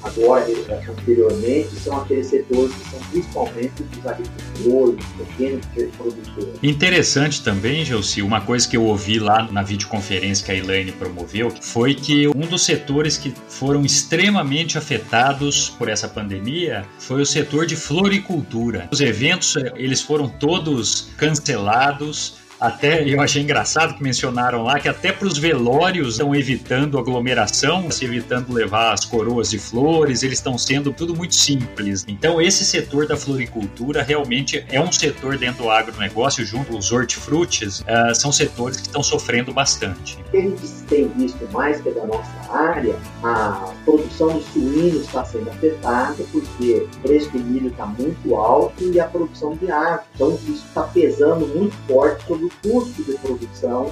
agora, 0.04 0.46
anteriormente, 0.90 1.76
são 1.80 2.02
aqueles 2.02 2.28
setores 2.28 2.74
que 2.74 2.90
são 2.90 3.00
principalmente 3.12 3.84
dos 3.84 4.06
agricultores, 4.06 5.06
pequenos 5.18 5.66
produtores. 5.98 6.60
Interessante 6.64 7.44
também, 7.44 7.86
Gelsi, 7.86 8.22
uma 8.22 8.42
coisa 8.42 8.68
que 8.68 8.78
eu 8.78 8.84
ouvi 8.84 9.20
lá 9.20 9.48
na 9.52 9.62
videoconferência 9.64 10.46
que 10.46 10.52
a 10.52 10.56
Elaine 10.56 10.92
promoveu, 10.92 11.52
foi 11.62 11.94
que 11.94 12.28
um 12.28 12.42
dos 12.42 12.64
setores 12.64 13.18
que 13.18 13.34
foram 13.48 13.84
extremamente 13.86 14.78
afetados 14.78 15.70
por 15.70 15.90
essa 15.90 16.08
pandemia 16.08 16.86
foi 17.00 17.22
o 17.22 17.26
setor 17.26 17.66
de 17.66 17.76
floricultura. 17.76 18.88
Os 18.92 19.02
eventos, 19.02 19.56
eles 19.76 20.02
foram 20.02 20.28
todos 20.28 21.10
cancelados, 21.18 22.41
até 22.62 23.04
eu 23.10 23.20
achei 23.20 23.42
engraçado 23.42 23.96
que 23.96 24.04
mencionaram 24.04 24.64
lá 24.64 24.80
que 24.80 24.88
até 24.88 25.12
para 25.12 25.28
os 25.28 25.38
velórios 25.38 26.14
estão 26.14 26.36
evitando 26.36 27.00
aglomeração, 27.00 27.90
se 27.90 28.06
evitando 28.06 28.54
levar 28.54 28.94
as 28.94 29.04
coroas 29.04 29.50
de 29.50 29.58
flores, 29.58 30.22
eles 30.22 30.38
estão 30.38 30.58
sendo 30.58 30.94
tudo 30.94 31.16
muito 31.16 31.34
simples. 31.34 32.06
Então 32.08 32.40
esse 32.40 32.64
setor 32.64 33.08
da 33.08 33.18
floricultura 33.18 34.04
realmente 34.04 34.64
é 34.70 34.80
um 34.80 34.92
setor 34.92 35.38
dentro 35.38 35.64
do 35.64 35.70
agronegócio, 35.70 36.46
junto 36.46 36.76
aos 36.76 36.92
hortifrutis, 36.92 37.82
uh, 37.82 38.14
são 38.14 38.32
setores 38.32 38.78
que 38.78 38.88
estão 38.88 39.02
sofrendo 39.02 39.52
bastante. 39.52 40.18
O 40.28 40.32
que 40.32 40.38
a 40.38 40.42
gente 40.42 40.68
tem 40.88 41.08
visto 41.10 41.52
mais 41.52 41.82
que 41.82 41.90
é 41.90 41.92
da 41.94 42.06
nossa 42.06 42.52
área, 42.52 42.96
a 43.24 43.74
produção 43.86 44.38
de 44.38 44.44
suínos 44.46 45.06
está 45.06 45.26
sendo 45.26 45.50
afetada 45.50 46.24
porque 46.32 46.88
o 46.96 47.00
preço 47.00 47.32
do 47.32 47.40
milho 47.40 47.70
está 47.70 47.86
muito 47.86 48.36
alto 48.36 48.84
e 48.84 49.00
a 49.00 49.06
produção 49.06 49.56
de 49.56 49.72
água. 49.72 50.04
Então 50.14 50.38
isso 50.48 50.66
está 50.68 50.84
pesando 50.84 51.48
muito 51.48 51.76
forte 51.88 52.26
sobre 52.28 52.51
custo 52.62 53.04
de 53.04 53.14
produção 53.20 53.92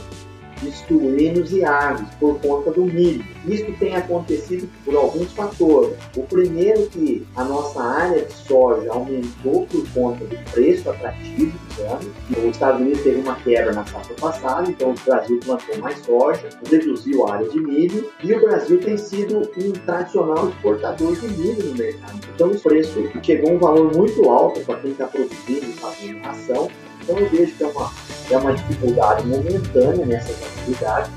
suínos 0.88 1.52
e 1.52 1.64
aves 1.64 2.08
por 2.20 2.40
conta 2.40 2.72
do 2.72 2.84
milho. 2.86 3.24
Isso 3.46 3.72
tem 3.80 3.96
acontecido 3.96 4.70
por 4.84 4.96
alguns 4.96 5.32
fatores. 5.34 5.96
O 6.16 6.24
primeiro 6.24 6.88
que 6.88 7.26
a 7.36 7.44
nossa 7.44 7.82
área 7.82 8.26
de 8.26 8.34
soja 8.34 8.92
aumentou 8.92 9.66
por 9.68 9.88
conta 9.92 10.26
do 10.26 10.52
preço 10.52 10.90
atrativo 10.90 11.58
dos 11.58 11.80
anos. 11.86 12.08
Os 12.30 12.44
Estados 12.52 12.82
Unidos 12.82 13.02
teve 13.02 13.22
uma 13.22 13.36
quebra 13.36 13.74
na 13.74 13.86
safra 13.86 14.16
passada, 14.16 14.70
então 14.70 14.92
o 14.92 14.96
Brasil 15.06 15.40
plantou 15.46 15.78
mais 15.78 16.00
soja, 16.00 16.50
reduziu 16.70 17.28
a 17.28 17.36
área 17.36 17.50
de 17.50 17.60
milho 17.60 18.10
e 18.24 18.34
o 18.34 18.42
Brasil 18.42 18.80
tem 18.80 18.98
sido 18.98 19.38
um 19.58 19.72
tradicional 19.72 20.50
exportador 20.50 21.16
de 21.16 21.28
milho 21.28 21.66
no 21.66 21.76
mercado. 21.76 22.20
Então 22.36 22.52
o 22.52 22.60
preço 22.60 23.10
chegou 23.24 23.52
a 23.52 23.54
um 23.54 23.58
valor 23.58 23.96
muito 23.96 24.30
alto 24.30 24.60
para 24.62 24.80
quem 24.80 24.92
está 24.92 25.08
produzindo 25.08 25.66
e 25.66 25.74
fazendo 25.74 26.22
ração. 26.22 26.70
Então 27.02 27.18
eu 27.18 27.30
vejo 27.30 27.56
que 27.56 27.64
é 27.64 27.68
uma 27.68 27.90
é 28.32 28.38
uma 28.38 28.54
dificuldade 28.54 29.26
momentânea 29.28 30.06
nessas 30.06 30.36
atividades, 30.44 31.12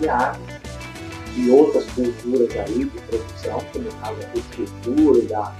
de 0.00 0.08
aves 0.08 0.60
e 1.36 1.50
outras 1.50 1.84
culturas 1.90 2.50
aí 2.56 2.84
de 2.84 2.86
produção, 2.86 3.64
como 3.72 3.84
no 3.84 3.92
caso 3.92 4.16
da 4.18 4.26
agricultura 4.26 5.18
e 5.18 5.26
da, 5.26 5.54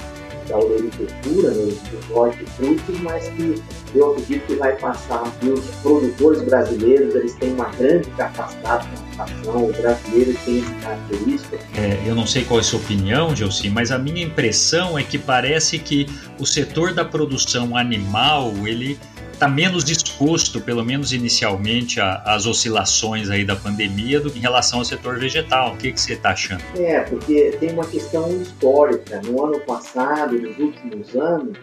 da 0.48 0.58
olericultura, 0.58 1.50
né, 1.50 1.72
dos 1.90 2.10
hortifrutis, 2.10 3.00
mas 3.00 3.28
que 3.28 3.62
eu 3.94 4.12
acredito 4.12 4.46
que 4.46 4.54
vai 4.56 4.76
passar. 4.76 5.22
E 5.42 5.48
os 5.48 5.64
produtores 5.82 6.42
brasileiros, 6.42 7.14
eles 7.14 7.34
têm 7.34 7.52
uma 7.54 7.68
grande 7.70 8.10
capacidade 8.10 8.88
de 8.88 8.94
adaptação, 8.94 9.66
os 9.66 9.76
brasileiros 9.76 10.36
têm 10.44 10.60
essa 10.60 10.74
característica. 10.82 11.58
É, 11.76 12.02
eu 12.06 12.14
não 12.14 12.26
sei 12.26 12.44
qual 12.44 12.58
é 12.58 12.60
a 12.60 12.64
sua 12.64 12.80
opinião, 12.80 13.34
Gelsi, 13.34 13.70
mas 13.70 13.92
a 13.92 13.98
minha 13.98 14.22
impressão 14.22 14.98
é 14.98 15.02
que 15.02 15.18
parece 15.18 15.78
que 15.78 16.06
o 16.38 16.46
setor 16.46 16.92
da 16.92 17.04
produção 17.04 17.76
animal, 17.76 18.52
ele 18.66 18.98
está 19.40 19.48
menos 19.48 19.82
disposto, 19.82 20.60
pelo 20.60 20.84
menos 20.84 21.14
inicialmente, 21.14 21.98
às 21.98 22.44
oscilações 22.44 23.30
aí 23.30 23.42
da 23.42 23.56
pandemia 23.56 24.20
do 24.20 24.30
que 24.30 24.38
em 24.38 24.42
relação 24.42 24.80
ao 24.80 24.84
setor 24.84 25.18
vegetal. 25.18 25.72
O 25.72 25.76
que, 25.78 25.90
que 25.92 25.98
você 25.98 26.12
está 26.12 26.32
achando? 26.32 26.62
É, 26.76 27.00
porque 27.00 27.56
tem 27.58 27.72
uma 27.72 27.86
questão 27.86 28.30
histórica. 28.42 29.22
No 29.24 29.42
ano 29.42 29.58
passado, 29.60 30.38
nos 30.38 30.58
últimos 30.58 31.16
anos, 31.16 31.56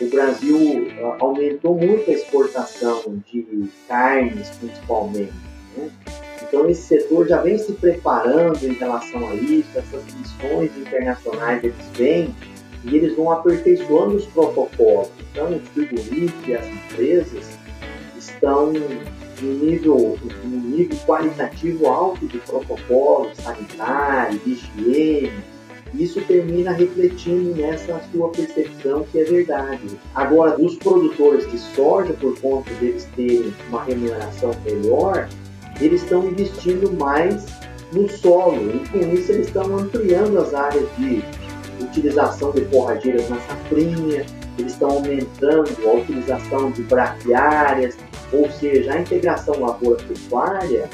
o 0.00 0.06
Brasil 0.08 0.88
aumentou 1.18 1.76
muito 1.76 2.10
a 2.10 2.14
exportação 2.14 3.22
de 3.30 3.68
carnes, 3.86 4.48
principalmente. 4.58 5.34
Né? 5.76 5.90
Então, 6.42 6.70
esse 6.70 6.82
setor 6.82 7.28
já 7.28 7.42
vem 7.42 7.58
se 7.58 7.72
preparando 7.74 8.64
em 8.66 8.72
relação 8.72 9.28
a 9.28 9.34
isso, 9.34 9.68
essas 9.74 10.02
missões 10.14 10.74
internacionais 10.74 11.62
eles 11.62 11.76
vêm 11.92 12.34
e 12.84 12.96
eles 12.96 13.16
vão 13.16 13.30
aperfeiçoando 13.30 14.16
os 14.16 14.26
protocolos. 14.26 15.10
Então, 15.32 15.56
os 15.56 15.68
frigoríficos 15.68 16.48
e 16.48 16.54
as 16.54 16.66
empresas 16.66 17.58
estão 18.18 18.72
em 19.42 19.46
nível, 19.46 20.18
em 20.44 20.48
nível 20.48 20.98
qualitativo 21.06 21.86
alto 21.86 22.26
de 22.26 22.38
protocolo 22.38 23.30
sanitário, 23.34 24.38
de 24.40 24.52
higiene. 24.52 25.32
Isso 25.94 26.20
termina 26.22 26.70
refletindo 26.70 27.54
nessa 27.56 28.00
sua 28.12 28.28
percepção 28.28 29.04
que 29.10 29.18
é 29.18 29.24
verdade. 29.24 29.98
Agora, 30.14 30.56
dos 30.56 30.76
produtores 30.76 31.50
de 31.50 31.58
soja, 31.58 32.12
por 32.14 32.38
conta 32.40 32.72
deles 32.74 33.08
terem 33.16 33.52
uma 33.68 33.82
remuneração 33.82 34.54
melhor, 34.64 35.28
eles 35.80 36.02
estão 36.02 36.28
investindo 36.28 36.92
mais 36.92 37.44
no 37.92 38.08
solo 38.08 38.70
e 38.72 38.88
com 38.88 38.98
isso 39.12 39.32
eles 39.32 39.48
estão 39.48 39.76
ampliando 39.76 40.38
as 40.38 40.54
áreas 40.54 40.86
de 40.96 41.24
utilização 41.84 42.52
de 42.52 42.64
forrageiras 42.66 43.28
na 43.28 43.38
safrinha, 43.40 44.26
eles 44.58 44.72
estão 44.72 44.90
aumentando 44.90 45.70
a 45.86 45.92
utilização 45.92 46.70
de 46.70 46.82
braquiárias, 46.82 47.96
ou 48.32 48.50
seja, 48.50 48.92
a 48.92 49.00
integração 49.00 49.58
lavoura-pecuária, 49.60 50.88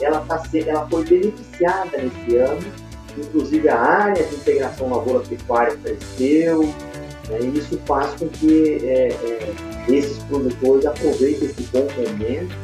ela, 0.00 0.20
tá, 0.20 0.42
ela 0.66 0.88
foi 0.88 1.04
beneficiada 1.04 1.98
nesse 1.98 2.36
ano, 2.36 2.66
inclusive 3.18 3.68
a 3.68 3.78
área 3.78 4.24
de 4.24 4.34
integração 4.34 4.90
lavoura-pecuária 4.90 5.76
cresceu, 5.76 6.62
né, 7.28 7.38
e 7.42 7.58
isso 7.58 7.78
faz 7.86 8.12
com 8.14 8.28
que 8.28 8.78
é, 8.82 9.08
é, 9.08 9.54
esses 9.88 10.18
produtores 10.24 10.86
aproveitem 10.86 11.48
esse 11.48 11.62
bom 11.64 11.86
momento 11.96 12.56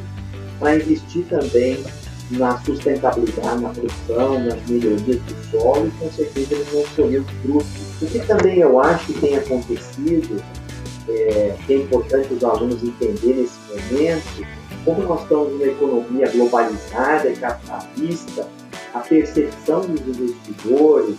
para 0.58 0.76
investir 0.76 1.24
também 1.28 1.84
na 2.30 2.58
sustentabilidade, 2.60 3.62
na 3.62 3.68
produção, 3.68 4.38
nas 4.44 4.66
melhorias 4.68 5.20
do 5.20 5.50
solo 5.50 5.86
e 5.86 5.90
com 5.92 6.10
certeza 6.10 6.54
eles 6.54 6.68
vão 6.68 6.84
colher 6.96 7.20
os 7.20 7.30
frutos. 7.42 8.02
O 8.02 8.06
que 8.06 8.18
também 8.26 8.58
eu 8.58 8.80
acho 8.80 9.06
que 9.06 9.20
tem 9.20 9.36
acontecido, 9.36 10.42
é, 11.08 11.54
que 11.66 11.74
é 11.74 11.76
importante 11.76 12.34
os 12.34 12.42
alunos 12.42 12.82
entenderem 12.82 13.42
nesse 13.42 13.58
momento, 13.68 14.46
como 14.84 15.02
nós 15.02 15.22
estamos 15.22 15.52
numa 15.52 15.66
economia 15.66 16.30
globalizada 16.30 17.32
capitalista, 17.32 18.48
a 18.94 19.00
percepção 19.00 19.80
dos 19.82 20.00
investidores 20.00 21.16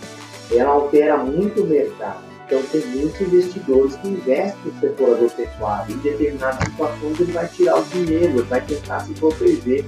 ela 0.50 0.70
altera 0.70 1.16
muito 1.18 1.62
o 1.62 1.66
mercado. 1.66 2.28
Então, 2.46 2.62
tem 2.72 2.80
muitos 2.86 3.20
investidores 3.20 3.94
que 3.96 4.08
investem 4.08 4.56
no 4.64 4.80
setor 4.80 5.16
agropecuário. 5.16 5.94
Em 5.94 5.98
determinadas 5.98 6.64
situações, 6.64 7.20
ele 7.20 7.32
vai 7.32 7.46
tirar 7.48 7.78
o 7.78 7.84
dinheiro, 7.84 8.42
vai 8.44 8.62
tentar 8.62 9.00
se 9.00 9.12
proteger, 9.12 9.84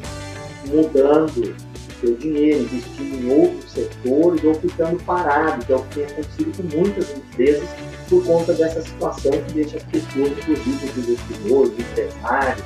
mudando 0.66 1.55
o 1.55 2.01
seu 2.01 2.14
dinheiro, 2.16 2.62
investindo 2.62 3.25
em 3.25 3.40
outros 3.40 3.73
setores 3.73 4.44
ou 4.44 4.55
ficando 4.55 5.03
parado, 5.05 5.64
que 5.64 5.73
é 5.73 5.77
o 5.77 5.83
que 5.85 5.94
tem 5.96 6.05
acontecido 6.05 6.57
com 6.57 6.77
muitas 6.77 7.16
empresas 7.16 7.68
por 8.09 8.25
conta 8.25 8.53
dessa 8.53 8.83
situação 8.83 9.33
que 9.33 9.53
deixa 9.55 9.77
as 9.77 9.85
pessoas, 9.85 10.31
inclusive 10.33 10.87
os 10.87 10.99
investidores, 10.99 11.73
empresários, 11.79 12.64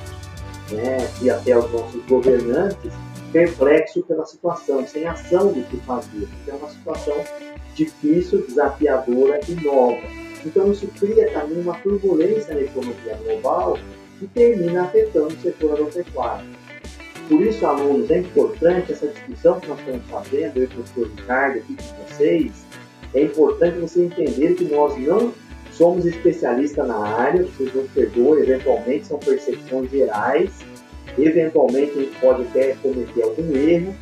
né, 0.71 1.09
e 1.21 1.31
até 1.31 1.57
os 1.57 1.71
nossos 1.71 2.05
governantes, 2.07 2.93
perplexo 3.33 4.03
pela 4.05 4.25
situação, 4.25 4.87
sem 4.87 5.07
ação 5.07 5.49
do 5.49 5.63
que 5.65 5.77
fazer, 5.79 6.27
porque 6.27 6.51
é 6.51 6.55
uma 6.55 6.71
situação 6.71 7.17
difícil, 7.75 8.47
desafiadora 8.47 9.41
e 9.49 9.55
nova. 9.65 10.01
Então 10.47 10.71
isso 10.71 10.87
cria 10.99 11.31
também 11.33 11.61
uma 11.61 11.75
turbulência 11.79 12.55
na 12.55 12.61
economia 12.61 13.19
global 13.25 13.79
que 14.19 14.27
termina 14.29 14.85
afetando 14.85 15.35
o 15.35 15.41
setor 15.41 15.73
agropecuário. 15.73 16.47
Por 17.29 17.41
isso, 17.41 17.67
alunos, 17.67 18.11
é 18.11 18.19
importante 18.19 18.93
essa 18.93 19.07
discussão 19.07 19.59
que 19.59 19.69
nós 19.69 19.79
estamos 19.79 20.03
fazendo, 20.09 20.57
eu 20.57 20.63
e 20.63 20.67
o 20.67 20.69
professor 20.69 21.09
Ricardo 21.09 21.59
aqui 21.59 21.77
com 21.77 22.05
vocês, 22.07 22.53
é 23.15 23.23
importante 23.23 23.79
você 23.79 24.05
entender 24.05 24.55
que 24.55 24.65
nós 24.65 24.99
não 24.99 25.33
somos 25.73 26.05
especialistas 26.05 26.87
na 26.87 26.99
área, 26.99 27.43
vocês 27.45 27.73
nos 27.75 27.91
perdoem, 27.91 28.43
eventualmente 28.43 29.07
são 29.07 29.19
percepções 29.19 29.91
gerais, 29.91 30.51
eventualmente 31.19 31.93
a 31.93 32.03
gente 32.03 32.21
pode 32.21 32.43
até 32.43 32.75
cometer 32.83 33.23
algum 33.23 33.57
erro, 33.57 33.95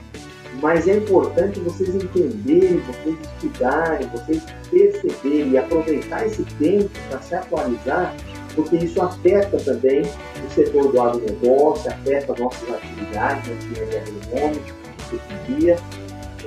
mas 0.61 0.87
é 0.87 0.96
importante 0.96 1.61
vocês 1.61 1.94
entenderem, 1.94 2.78
vocês 2.78 3.16
estudarem, 3.20 4.08
vocês 4.08 4.42
perceberem 4.70 5.50
e 5.50 5.58
aproveitar 5.58 6.26
esse 6.26 6.44
tempo 6.58 6.90
para 7.08 7.20
se 7.22 7.35
atualizar, 7.35 8.14
porque 8.54 8.76
isso 8.76 9.00
afeta 9.00 9.58
também 9.58 10.02
o 10.02 10.50
setor 10.54 10.92
do 10.92 11.00
agronegócio, 11.00 11.90
afeta 11.90 12.34
nossas 12.38 12.68
atividades 12.74 13.48
na 13.48 13.54
engenharia 13.54 14.02
agronômica, 14.02 14.74
dia 15.46 15.76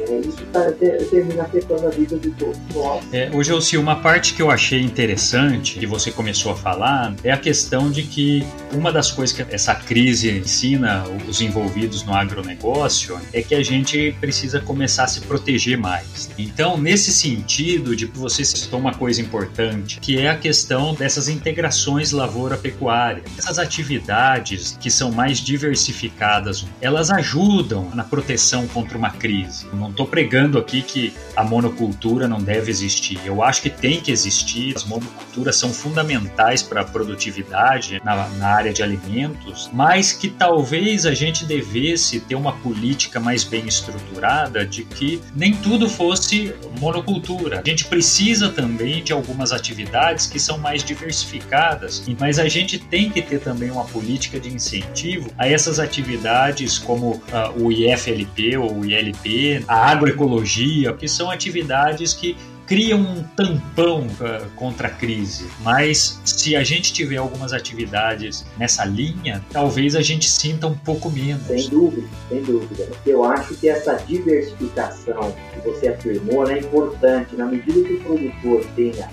isso 0.03 0.45
tá, 0.51 0.71
termina 1.09 1.43
afetando 1.43 1.87
a 1.87 1.89
vida 1.89 2.17
de 2.17 2.29
todos 2.31 2.59
nós. 2.73 3.03
É, 3.11 3.29
hoje, 3.33 3.77
uma 3.77 3.97
parte 3.97 4.33
que 4.33 4.41
eu 4.41 4.51
achei 4.51 4.81
interessante, 4.81 5.79
que 5.79 5.85
você 5.85 6.11
começou 6.11 6.51
a 6.51 6.55
falar, 6.55 7.15
é 7.23 7.31
a 7.31 7.37
questão 7.37 7.89
de 7.89 8.03
que 8.03 8.45
uma 8.73 8.91
das 8.91 9.11
coisas 9.11 9.35
que 9.35 9.45
essa 9.53 9.75
crise 9.75 10.29
ensina 10.29 11.03
os 11.27 11.41
envolvidos 11.41 12.03
no 12.03 12.13
agronegócio 12.13 13.19
é 13.33 13.41
que 13.41 13.55
a 13.55 13.63
gente 13.63 14.15
precisa 14.19 14.59
começar 14.59 15.05
a 15.05 15.07
se 15.07 15.21
proteger 15.21 15.77
mais. 15.77 16.29
Então, 16.37 16.77
nesse 16.77 17.11
sentido, 17.11 17.95
de 17.95 18.05
você 18.05 18.43
citou 18.43 18.79
uma 18.79 18.93
coisa 18.93 19.21
importante, 19.21 19.99
que 19.99 20.19
é 20.19 20.29
a 20.29 20.37
questão 20.37 20.93
dessas 20.93 21.27
integrações 21.27 22.11
lavoura-pecuária. 22.11 23.23
Essas 23.37 23.59
atividades 23.59 24.77
que 24.79 24.89
são 24.89 25.11
mais 25.11 25.39
diversificadas, 25.39 26.65
elas 26.81 27.09
ajudam 27.09 27.89
na 27.93 28.03
proteção 28.03 28.67
contra 28.67 28.97
uma 28.97 29.11
crise 29.11 29.65
estou 29.89 30.05
pregando 30.05 30.57
aqui 30.57 30.81
que 30.81 31.13
a 31.35 31.43
monocultura 31.43 32.27
não 32.27 32.41
deve 32.41 32.71
existir. 32.71 33.19
Eu 33.25 33.43
acho 33.43 33.61
que 33.61 33.69
tem 33.69 33.99
que 33.99 34.11
existir. 34.11 34.73
As 34.75 34.83
monoculturas 34.83 35.55
são 35.55 35.73
fundamentais 35.73 36.61
para 36.61 36.81
a 36.81 36.85
produtividade 36.85 38.01
na, 38.03 38.27
na 38.29 38.47
área 38.47 38.73
de 38.73 38.81
alimentos, 38.81 39.69
mas 39.73 40.13
que 40.13 40.29
talvez 40.29 41.05
a 41.05 41.13
gente 41.13 41.45
devesse 41.45 42.19
ter 42.19 42.35
uma 42.35 42.53
política 42.53 43.19
mais 43.19 43.43
bem 43.43 43.67
estruturada 43.67 44.65
de 44.65 44.83
que 44.83 45.21
nem 45.35 45.53
tudo 45.55 45.89
fosse 45.89 46.53
monocultura. 46.79 47.61
A 47.65 47.69
gente 47.69 47.85
precisa 47.85 48.49
também 48.49 49.03
de 49.03 49.11
algumas 49.11 49.51
atividades 49.51 50.27
que 50.27 50.39
são 50.39 50.57
mais 50.57 50.83
diversificadas, 50.83 52.03
mas 52.19 52.39
a 52.39 52.47
gente 52.47 52.77
tem 52.79 53.09
que 53.09 53.21
ter 53.21 53.39
também 53.39 53.71
uma 53.71 53.85
política 53.85 54.39
de 54.39 54.49
incentivo 54.49 55.29
a 55.37 55.47
essas 55.47 55.79
atividades 55.79 56.77
como 56.77 57.11
uh, 57.11 57.63
o 57.63 57.71
IFLP 57.71 58.57
ou 58.57 58.79
o 58.79 58.85
ILP, 58.85 59.63
a 59.75 59.91
agroecologia, 59.91 60.93
que 60.93 61.05
são 61.05 61.29
atividades 61.29 62.13
que 62.13 62.37
criam 62.65 63.01
um 63.01 63.21
tampão 63.35 64.07
uh, 64.07 64.49
contra 64.55 64.87
a 64.87 64.89
crise. 64.89 65.47
Mas 65.59 66.21
se 66.23 66.55
a 66.55 66.63
gente 66.63 66.93
tiver 66.93 67.17
algumas 67.17 67.51
atividades 67.51 68.45
nessa 68.57 68.85
linha, 68.85 69.43
talvez 69.51 69.93
a 69.93 70.01
gente 70.01 70.29
sinta 70.29 70.65
um 70.65 70.77
pouco 70.77 71.11
menos. 71.11 71.45
Sem 71.45 71.69
dúvida, 71.69 72.07
sem 72.29 72.41
dúvida. 72.41 72.87
Eu 73.05 73.25
acho 73.25 73.53
que 73.55 73.67
essa 73.67 73.95
diversificação 73.95 75.35
que 75.53 75.69
você 75.69 75.89
afirmou 75.89 76.49
é 76.49 76.59
importante. 76.59 77.35
Na 77.35 77.45
medida 77.45 77.81
que 77.85 77.95
o 77.95 77.99
produtor 78.01 78.65
tenha, 78.77 79.09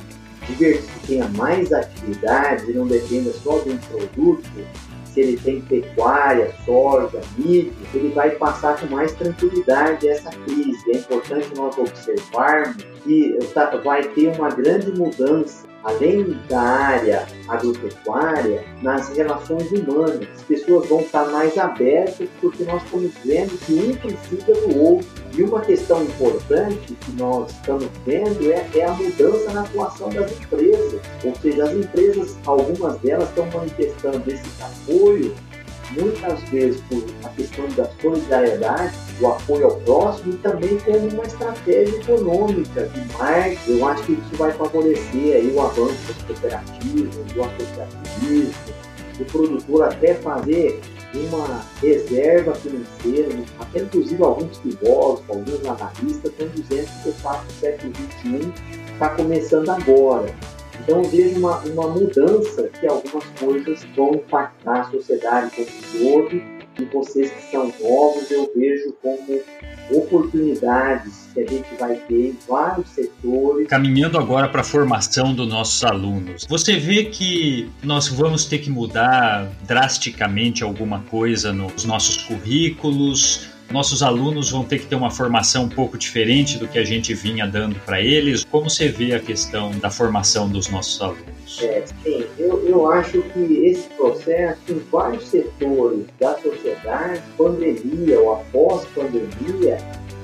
tenha 1.09 1.29
mais 1.31 1.73
atividades 1.73 2.69
e 2.69 2.73
não 2.73 2.87
dependa 2.87 3.33
só 3.33 3.59
de 3.59 3.71
um 3.71 3.79
produto, 3.79 4.49
se 5.13 5.21
ele 5.21 5.37
tem 5.37 5.61
pecuária, 5.61 6.53
soja, 6.65 7.21
milho, 7.37 7.73
ele 7.95 8.09
vai 8.11 8.31
passar 8.31 8.81
com 8.81 8.87
mais 8.87 9.13
tranquilidade 9.13 10.09
essa 10.09 10.31
crise. 10.31 10.91
É 10.93 10.97
importante 10.97 11.49
nós 11.57 11.77
observarmos 11.77 12.77
que 13.05 13.39
tá, 13.53 13.67
vai 13.77 14.03
ter 14.03 14.29
uma 14.37 14.49
grande 14.49 14.91
mudança 14.93 15.71
além 15.85 16.39
da 16.49 16.61
área 16.61 17.27
agropecuária, 17.49 18.65
nas 18.83 19.09
relações 19.17 19.71
humanas. 19.73 20.29
As 20.35 20.43
pessoas 20.43 20.89
vão 20.89 21.01
estar 21.01 21.27
mais 21.31 21.59
abertas 21.59 22.29
porque 22.41 22.65
nós 22.65 22.83
estamos 22.85 23.13
vendo 23.25 23.59
que 23.67 23.73
um 23.75 23.97
precisa 23.97 24.53
do 24.53 24.81
outro. 24.81 25.22
E 25.35 25.43
uma 25.43 25.61
questão 25.61 26.03
importante 26.03 26.95
que 26.95 27.13
nós 27.13 27.51
estamos 27.53 27.89
vendo 28.05 28.53
é, 28.53 28.69
é 28.75 28.85
a 28.85 28.93
mudança 28.93 29.53
na 29.53 29.63
atuação 29.63 30.11
das 30.11 30.31
empresas. 30.33 31.01
Ou 31.25 31.35
seja, 31.37 31.65
as 31.65 31.73
empresas, 31.73 32.37
algumas 32.45 32.99
delas 32.99 33.29
estão 33.31 33.47
manifestando 33.47 34.23
esse 34.31 34.63
apoio 34.63 35.35
muitas 35.93 36.41
vezes 36.45 36.81
por 36.83 37.05
a 37.25 37.29
questão 37.31 37.67
da 37.77 37.89
solidariedade, 38.01 38.95
do 39.19 39.27
apoio 39.27 39.67
ao 39.67 39.77
próximo 39.81 40.35
e 40.35 40.37
também 40.39 40.79
como 40.79 41.09
uma 41.09 41.25
estratégia 41.25 41.97
econômica 41.97 42.89
de 42.89 43.19
marketing. 43.19 43.79
Eu 43.79 43.87
acho 43.87 44.03
que 44.05 44.13
isso 44.13 44.37
vai 44.37 44.53
favorecer 44.53 45.37
aí 45.37 45.53
o 45.55 45.61
avanço 45.61 45.99
das 46.09 46.23
cooperativas, 46.27 47.15
do 47.15 47.43
associativismo, 47.43 48.55
do 49.19 49.25
produtor 49.27 49.85
até 49.85 50.15
fazer 50.15 50.81
uma 51.19 51.63
reserva 51.81 52.55
financeira, 52.55 53.45
até 53.61 53.81
inclusive 53.81 54.23
alguns 54.23 54.59
filósofos, 54.59 55.29
alguns 55.29 55.65
analistas 55.67 56.33
estão 56.33 56.49
dizendo 56.49 56.89
que 57.03 57.09
o 57.09 57.13
fato 57.15 57.47
do 57.47 57.53
século 57.53 57.93
XXI 57.95 58.53
está 58.93 59.11
começando 59.11 59.69
agora. 59.69 60.35
Então 60.81 61.03
eu 61.03 61.09
vejo 61.11 61.39
uma, 61.39 61.59
uma 61.59 61.89
mudança 61.89 62.69
que 62.69 62.87
algumas 62.87 63.25
coisas 63.39 63.85
vão 63.97 64.15
impactar 64.15 64.81
a 64.81 64.91
sociedade 64.91 65.51
como 65.55 65.69
um 65.69 66.29
todo 66.29 66.43
e 66.79 66.85
vocês 66.87 67.31
que 67.31 67.51
são 67.51 67.73
novos 67.81 68.31
eu 68.31 68.51
vejo 68.57 68.93
como 69.03 69.41
oportunidades 69.91 71.29
que 71.33 71.41
a 71.41 71.47
gente 71.47 71.69
vai 71.79 71.97
ter 71.97 72.29
em 72.29 72.39
vários 72.49 72.89
setores. 72.91 73.67
Caminhando 73.69 74.19
agora 74.19 74.49
para 74.49 74.61
a 74.61 74.65
formação 74.65 75.35
dos 75.35 75.49
nossos 75.49 75.83
alunos, 75.85 76.47
você 76.49 76.77
vê 76.77 77.05
que 77.05 77.71
nós 77.83 78.09
vamos 78.09 78.45
ter 78.45 78.59
que 78.59 78.71
mudar 78.71 79.51
drasticamente 79.67 80.63
alguma 80.63 81.01
coisa 81.01 81.53
nos 81.53 81.85
nossos 81.85 82.19
currículos, 82.19 83.52
nossos 83.73 84.03
alunos 84.03 84.51
vão 84.51 84.65
ter 84.65 84.79
que 84.79 84.87
ter 84.87 84.95
uma 84.95 85.11
formação 85.11 85.65
um 85.65 85.69
pouco 85.69 85.97
diferente 85.97 86.59
do 86.59 86.69
que 86.69 86.79
a 86.79 86.85
gente 86.85 87.15
vinha 87.15 87.47
dando 87.47 87.77
para 87.81 88.01
eles. 88.01 88.45
Como 88.45 88.69
você 88.69 88.89
vê 88.89 89.15
a 89.15 89.21
questão 89.21 89.71
da 89.79 89.91
formação 89.91 90.49
dos 90.49 90.69
nossos 90.69 91.01
alunos? 91.01 91.61
É, 91.61 91.83
sim, 92.03 92.25
eu, 92.39 92.67
eu 92.67 92.91
acho 92.91 93.23
que 93.23 93.67
esse 93.67 93.89
processo, 93.91 94.61
em 94.71 94.79
vários 94.91 95.27
setores 95.29 96.05
da 96.21 96.39
sociedade, 96.39 97.23
pandemia 97.37 98.21
ou 98.21 98.35
após 98.35 98.85
pandemia, 98.95 99.79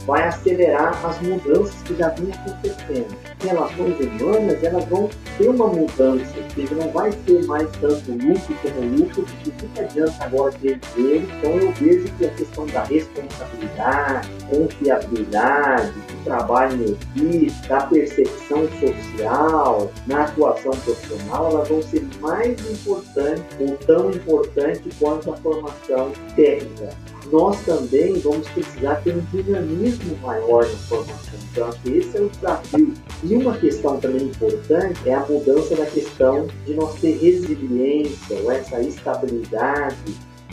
vai 0.06 0.26
acelerar 0.26 1.04
as 1.04 1.20
mudanças 1.20 1.82
que 1.82 1.94
já 1.96 2.08
vinham 2.10 2.32
acontecendo. 2.32 3.27
Relações 3.40 3.96
humanas, 4.00 4.62
elas 4.64 4.84
vão 4.86 5.08
ter 5.36 5.48
uma 5.48 5.68
mudança, 5.68 6.34
ou 6.36 6.50
seja, 6.54 6.74
não 6.74 6.90
vai 6.90 7.12
ser 7.12 7.46
mais 7.46 7.70
tanto 7.80 8.10
lucro 8.10 8.54
como 8.62 8.96
lucro, 8.96 9.22
porque 9.22 9.50
fica 9.50 9.82
adianta 9.82 10.24
agora 10.24 10.52
ter 10.60 10.78
dele. 10.96 11.28
Então 11.38 11.50
eu 11.52 11.72
vejo 11.72 12.12
que 12.16 12.26
a 12.26 12.30
questão 12.30 12.66
da 12.66 12.82
responsabilidade, 12.82 14.28
confiabilidade, 14.50 15.92
do 15.92 16.24
trabalho 16.24 16.82
em 16.82 16.92
equipe, 16.92 17.68
da 17.68 17.80
percepção 17.82 18.68
social, 18.80 19.90
na 20.06 20.24
atuação 20.24 20.72
profissional, 20.72 21.50
elas 21.52 21.68
vão 21.68 21.82
ser 21.82 22.04
mais 22.20 22.58
importantes 22.70 23.44
ou 23.60 23.76
tão 23.86 24.10
importantes 24.10 24.92
quanto 24.98 25.32
a 25.32 25.36
formação 25.36 26.12
técnica 26.34 26.90
nós 27.32 27.60
também 27.62 28.18
vamos 28.20 28.48
precisar 28.48 28.96
ter 28.96 29.14
um 29.16 29.20
dinamismo 29.32 30.16
maior 30.22 30.64
na 30.64 30.76
formação. 30.78 31.38
Então, 31.50 31.68
acho 31.68 31.80
que 31.80 31.90
esse 31.90 32.16
é 32.16 32.20
o 32.20 32.28
desafio. 32.28 32.94
E 33.24 33.34
uma 33.34 33.56
questão 33.56 33.98
também 33.98 34.24
importante 34.24 35.00
é 35.08 35.14
a 35.14 35.26
mudança 35.26 35.74
da 35.76 35.86
questão 35.86 36.46
de 36.66 36.74
nós 36.74 36.94
ter 37.00 37.18
resiliência, 37.18 38.38
ou 38.42 38.50
essa 38.50 38.80
estabilidade 38.80 39.96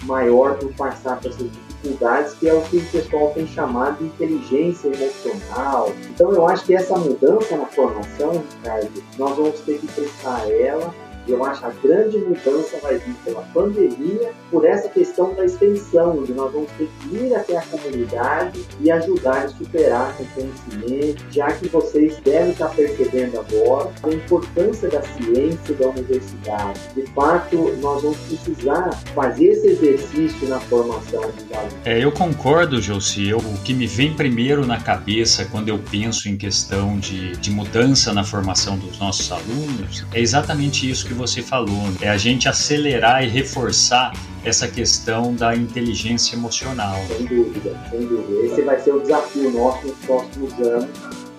maior 0.03 0.57
por 0.57 0.73
passar 0.73 1.19
por 1.19 1.31
essas 1.31 1.49
dificuldades, 1.51 2.33
que 2.33 2.47
é 2.49 2.53
o 2.53 2.61
que 2.61 2.77
o 2.77 2.85
pessoal 2.85 3.31
tem 3.33 3.47
chamado 3.47 3.97
de 3.99 4.05
inteligência 4.05 4.87
emocional. 4.87 5.91
Então 6.09 6.31
eu 6.31 6.47
acho 6.47 6.65
que 6.65 6.75
essa 6.75 6.97
mudança 6.97 7.55
na 7.57 7.65
formação, 7.67 8.43
Ricardo, 8.57 9.03
nós 9.17 9.35
vamos 9.35 9.59
ter 9.61 9.79
que 9.79 9.87
prestar 9.87 10.49
ela 10.51 10.93
eu 11.31 11.43
acho 11.43 11.61
que 11.61 11.65
a 11.65 11.73
grande 11.83 12.17
mudança 12.17 12.77
vai 12.81 12.97
vir 12.97 13.15
pela 13.23 13.41
pandemia, 13.53 14.31
por 14.49 14.65
essa 14.65 14.89
questão 14.89 15.33
da 15.33 15.45
extensão, 15.45 16.19
onde 16.19 16.33
nós 16.33 16.51
vamos 16.51 16.71
ter 16.71 16.89
que 16.99 17.15
ir 17.15 17.35
até 17.35 17.57
a 17.57 17.61
comunidade 17.61 18.65
e 18.79 18.91
ajudar 18.91 19.45
a 19.45 19.47
superar 19.49 20.15
com 20.17 20.25
conhecimento, 20.25 21.25
já 21.31 21.51
que 21.51 21.67
vocês 21.67 22.17
devem 22.23 22.51
estar 22.51 22.69
percebendo 22.69 23.39
agora 23.39 23.91
a 24.03 24.09
importância 24.09 24.89
da 24.89 25.01
ciência 25.01 25.71
e 25.71 25.73
da 25.73 25.89
universidade. 25.89 26.79
De 26.95 27.03
fato, 27.13 27.55
nós 27.81 28.01
vamos 28.01 28.17
precisar 28.17 28.89
fazer 29.13 29.45
esse 29.45 29.67
exercício 29.67 30.47
na 30.47 30.59
formação 30.59 31.21
dos. 31.21 31.45
É, 31.83 32.03
eu 32.03 32.11
concordo, 32.11 32.81
Josi. 32.81 33.33
o 33.33 33.39
que 33.63 33.73
me 33.73 33.87
vem 33.87 34.13
primeiro 34.13 34.65
na 34.65 34.79
cabeça 34.79 35.45
quando 35.45 35.69
eu 35.69 35.79
penso 35.79 36.27
em 36.27 36.37
questão 36.37 36.97
de, 36.99 37.31
de 37.37 37.51
mudança 37.51 38.13
na 38.13 38.23
formação 38.23 38.77
dos 38.77 38.99
nossos 38.99 39.31
alunos 39.31 40.05
é 40.13 40.19
exatamente 40.19 40.89
isso 40.89 41.05
que 41.05 41.13
você 41.15 41.41
falou, 41.41 41.89
é 42.01 42.09
a 42.09 42.17
gente 42.17 42.47
acelerar 42.47 43.23
e 43.23 43.27
reforçar 43.27 44.13
essa 44.43 44.67
questão 44.67 45.33
da 45.33 45.55
inteligência 45.55 46.35
emocional. 46.35 46.95
Sem 47.07 47.25
dúvida, 47.25 47.79
sem 47.89 48.05
dúvida. 48.05 48.45
Esse 48.45 48.61
vai 48.61 48.79
ser 48.79 48.93
o 48.93 49.01
desafio 49.01 49.51
nosso 49.51 49.87
nos 49.87 49.97
próximos 50.05 50.53
anos, 50.59 50.89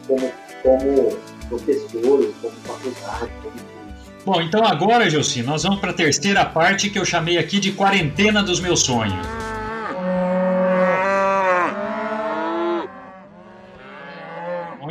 como, 0.09 0.33
como 0.63 1.17
professores, 1.49 2.35
como 2.43 2.55
faculdade, 2.65 3.31
como. 3.43 3.77
Bom, 4.25 4.43
então 4.43 4.65
agora, 4.65 5.09
Gelsi, 5.09 5.43
nós 5.45 5.63
vamos 5.63 5.79
para 5.79 5.91
a 5.91 5.95
terceira 5.95 6.45
parte 6.45 6.91
que 6.91 6.99
eu 6.99 7.05
chamei 7.05 7.39
aqui 7.39 7.61
de 7.61 7.71
quarentena 7.71 8.43
dos 8.43 8.59
meus 8.59 8.81
sonhos. 8.81 9.25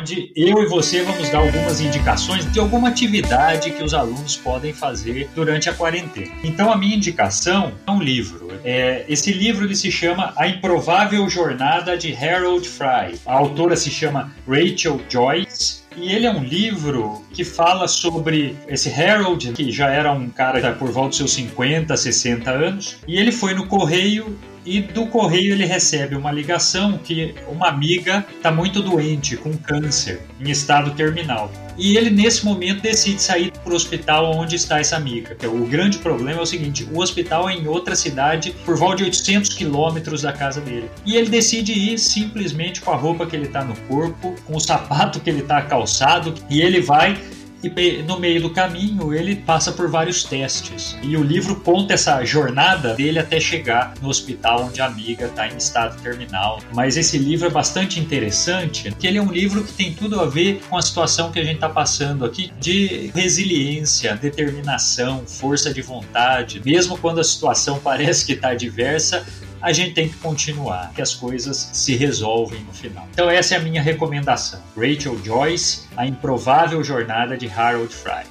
Onde 0.06 0.30
eu 0.36 0.62
e 0.62 0.66
você 0.66 1.02
vamos 1.02 1.28
dar 1.30 1.38
algumas 1.38 1.80
indicações 1.80 2.50
de 2.52 2.60
alguma 2.60 2.88
atividade 2.88 3.72
que 3.72 3.82
os 3.82 3.92
alunos 3.92 4.36
podem 4.36 4.72
fazer 4.72 5.28
durante 5.34 5.68
a 5.68 5.74
quarentena. 5.74 6.32
Então, 6.44 6.70
a 6.70 6.76
minha 6.76 6.94
indicação 6.94 7.72
é 7.84 7.90
um 7.90 8.00
livro. 8.00 8.46
É, 8.62 9.04
esse 9.08 9.32
livro 9.32 9.64
ele 9.64 9.74
se 9.74 9.90
chama 9.90 10.32
A 10.36 10.46
Improvável 10.46 11.28
Jornada 11.28 11.98
de 11.98 12.14
Harold 12.14 12.68
Fry. 12.68 13.18
A 13.26 13.32
autora 13.32 13.74
se 13.74 13.90
chama 13.90 14.32
Rachel 14.46 15.00
Joyce. 15.08 15.85
E 15.96 16.12
ele 16.12 16.26
é 16.26 16.30
um 16.30 16.44
livro 16.44 17.22
que 17.32 17.42
fala 17.42 17.88
sobre 17.88 18.54
esse 18.68 18.88
Harold, 18.90 19.52
que 19.52 19.72
já 19.72 19.88
era 19.88 20.12
um 20.12 20.28
cara 20.28 20.72
por 20.72 20.90
volta 20.90 21.08
dos 21.08 21.16
seus 21.16 21.32
50, 21.32 21.96
60 21.96 22.50
anos, 22.50 22.98
e 23.08 23.16
ele 23.18 23.32
foi 23.32 23.54
no 23.54 23.66
correio 23.66 24.38
e 24.64 24.80
do 24.80 25.06
correio 25.06 25.54
ele 25.54 25.64
recebe 25.64 26.16
uma 26.16 26.32
ligação 26.32 26.98
que 26.98 27.34
uma 27.48 27.68
amiga 27.68 28.26
está 28.36 28.50
muito 28.50 28.82
doente 28.82 29.36
com 29.36 29.56
câncer 29.56 30.20
em 30.40 30.50
estado 30.50 30.90
terminal. 30.90 31.50
E 31.78 31.96
ele 31.96 32.10
nesse 32.10 32.44
momento 32.44 32.82
decide 32.82 33.20
sair 33.22 33.52
para 33.62 33.72
o 33.72 33.76
hospital 33.76 34.32
onde 34.34 34.56
está 34.56 34.80
essa 34.80 34.96
amiga. 34.96 35.36
O 35.48 35.66
grande 35.66 35.98
problema 35.98 36.40
é 36.40 36.42
o 36.42 36.46
seguinte: 36.46 36.88
o 36.92 37.00
hospital 37.00 37.48
é 37.48 37.54
em 37.54 37.66
outra 37.66 37.94
cidade, 37.94 38.54
por 38.64 38.76
volta 38.76 38.96
de 38.96 39.04
800 39.04 39.54
quilômetros 39.54 40.22
da 40.22 40.32
casa 40.32 40.60
dele. 40.60 40.90
E 41.04 41.16
ele 41.16 41.28
decide 41.28 41.72
ir 41.72 41.98
simplesmente 41.98 42.80
com 42.80 42.90
a 42.90 42.96
roupa 42.96 43.26
que 43.26 43.36
ele 43.36 43.46
está 43.46 43.64
no 43.64 43.76
corpo, 43.88 44.34
com 44.46 44.56
o 44.56 44.60
sapato 44.60 45.20
que 45.20 45.28
ele 45.28 45.40
está 45.40 45.62
calçado, 45.62 46.34
e 46.48 46.60
ele 46.60 46.80
vai 46.80 47.18
e 47.62 48.02
no 48.02 48.18
meio 48.18 48.42
do 48.42 48.50
caminho 48.50 49.12
ele 49.14 49.36
passa 49.36 49.72
por 49.72 49.88
vários 49.88 50.24
testes. 50.24 50.96
E 51.02 51.16
o 51.16 51.22
livro 51.22 51.56
conta 51.56 51.94
essa 51.94 52.24
jornada 52.24 52.94
dele 52.94 53.18
até 53.18 53.40
chegar 53.40 53.94
no 54.00 54.08
hospital 54.08 54.64
onde 54.64 54.80
a 54.80 54.86
amiga 54.86 55.26
está 55.26 55.48
em 55.48 55.56
estado 55.56 56.00
terminal. 56.02 56.60
Mas 56.74 56.96
esse 56.96 57.18
livro 57.18 57.46
é 57.46 57.50
bastante 57.50 57.98
interessante, 57.98 58.90
porque 58.90 59.06
ele 59.06 59.18
é 59.18 59.22
um 59.22 59.32
livro 59.32 59.64
que 59.64 59.72
tem 59.72 59.92
tudo 59.92 60.20
a 60.20 60.26
ver 60.26 60.60
com 60.68 60.76
a 60.76 60.82
situação 60.82 61.32
que 61.32 61.38
a 61.38 61.44
gente 61.44 61.56
está 61.56 61.68
passando 61.68 62.24
aqui 62.24 62.52
de 62.60 63.10
resiliência, 63.14 64.16
determinação, 64.16 65.24
força 65.26 65.72
de 65.72 65.82
vontade. 65.82 66.60
Mesmo 66.64 66.98
quando 66.98 67.20
a 67.20 67.24
situação 67.24 67.78
parece 67.82 68.24
que 68.24 68.32
está 68.32 68.50
adversa, 68.50 69.24
a 69.66 69.72
gente 69.72 69.94
tem 69.94 70.08
que 70.08 70.16
continuar, 70.18 70.92
que 70.94 71.02
as 71.02 71.12
coisas 71.12 71.56
se 71.72 71.96
resolvem 71.96 72.62
no 72.62 72.72
final. 72.72 73.04
Então 73.12 73.28
essa 73.28 73.56
é 73.56 73.58
a 73.58 73.60
minha 73.60 73.82
recomendação. 73.82 74.62
Rachel 74.76 75.18
Joyce, 75.24 75.88
A 75.96 76.06
Improvável 76.06 76.84
Jornada 76.84 77.36
de 77.36 77.48
Harold 77.48 77.92
Fry. 77.92 78.22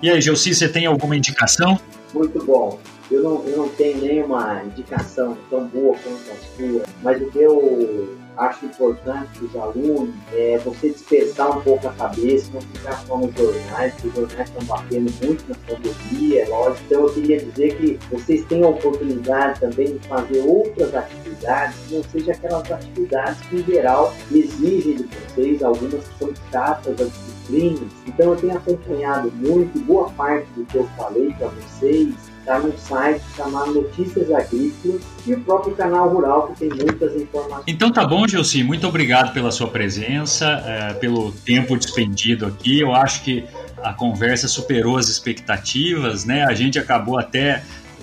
E 0.00 0.08
aí, 0.08 0.18
Gelsi, 0.18 0.54
você 0.54 0.66
tem 0.70 0.86
alguma 0.86 1.14
indicação? 1.14 1.78
Muito 2.14 2.42
bom. 2.42 2.80
Eu 3.10 3.22
não, 3.22 3.44
eu 3.46 3.58
não 3.58 3.68
tenho 3.68 4.00
nenhuma 4.00 4.62
indicação 4.64 5.36
tão 5.50 5.66
boa 5.66 5.94
quanto 6.02 6.30
a 6.30 6.56
sua, 6.56 6.82
mas 7.02 7.20
o 7.20 7.30
que 7.30 7.38
eu 7.38 8.16
acho 8.36 8.66
importante 8.66 9.30
para 9.38 9.44
os 9.44 9.56
alunos 9.56 10.14
é 10.32 10.58
você 10.58 10.90
dispersar 10.90 11.58
um 11.58 11.62
pouco 11.62 11.88
a 11.88 11.92
cabeça, 11.92 12.50
não 12.52 12.60
ficar 12.60 12.98
só 13.06 13.16
nos 13.18 13.34
jornais, 13.34 13.94
porque 13.94 14.08
os 14.08 14.14
jornais 14.14 14.48
estão 14.48 14.64
batendo 14.64 15.12
muito 15.24 15.44
na 15.48 15.54
pandemia, 15.66 16.42
é 16.42 16.48
lógico. 16.48 16.84
Então 16.86 17.02
eu 17.02 17.14
queria 17.14 17.38
dizer 17.38 17.76
que 17.76 17.98
vocês 18.10 18.44
têm 18.46 18.64
a 18.64 18.68
oportunidade 18.68 19.60
também 19.60 19.96
de 19.96 20.08
fazer 20.08 20.40
outras 20.40 20.94
atividades, 20.94 21.76
que 21.86 21.94
não 21.94 22.04
sejam 22.04 22.34
aquelas 22.34 22.70
atividades 22.70 23.40
que 23.48 23.56
em 23.56 23.64
geral 23.64 24.14
exigem 24.30 24.96
de 24.96 25.04
vocês, 25.04 25.62
algumas 25.62 26.04
que 26.08 26.18
são 26.18 26.32
chatas, 26.50 27.00
as 27.00 27.12
disciplinas. 27.12 27.92
Então 28.06 28.30
eu 28.30 28.36
tenho 28.36 28.56
acompanhado 28.56 29.30
muito, 29.32 29.78
boa 29.84 30.10
parte 30.10 30.46
do 30.56 30.64
que 30.64 30.78
eu 30.78 30.88
falei 30.96 31.32
para 31.34 31.48
vocês 31.48 32.31
está 32.42 32.58
no 32.58 32.76
site 32.76 33.22
chamado 33.36 33.72
Notícias 33.72 34.30
Agrícolas 34.30 35.00
e 35.26 35.34
o 35.34 35.40
próprio 35.40 35.74
canal 35.74 36.08
Rural, 36.08 36.48
que 36.48 36.68
tem 36.68 36.68
muitas 36.68 37.14
informações. 37.16 37.64
Então 37.66 37.90
tá 37.90 38.04
bom, 38.04 38.26
Gelsi, 38.26 38.62
muito 38.62 38.86
obrigado 38.86 39.32
pela 39.32 39.50
sua 39.50 39.68
presença, 39.68 40.46
é, 40.66 40.92
pelo 40.94 41.32
tempo 41.32 41.76
despendido 41.76 42.44
aqui. 42.46 42.80
Eu 42.80 42.94
acho 42.94 43.22
que 43.22 43.44
a 43.82 43.92
conversa 43.92 44.48
superou 44.48 44.96
as 44.96 45.08
expectativas, 45.08 46.24
né? 46.24 46.44
A 46.44 46.54
gente 46.54 46.78
acabou 46.78 47.18
até 47.18 47.62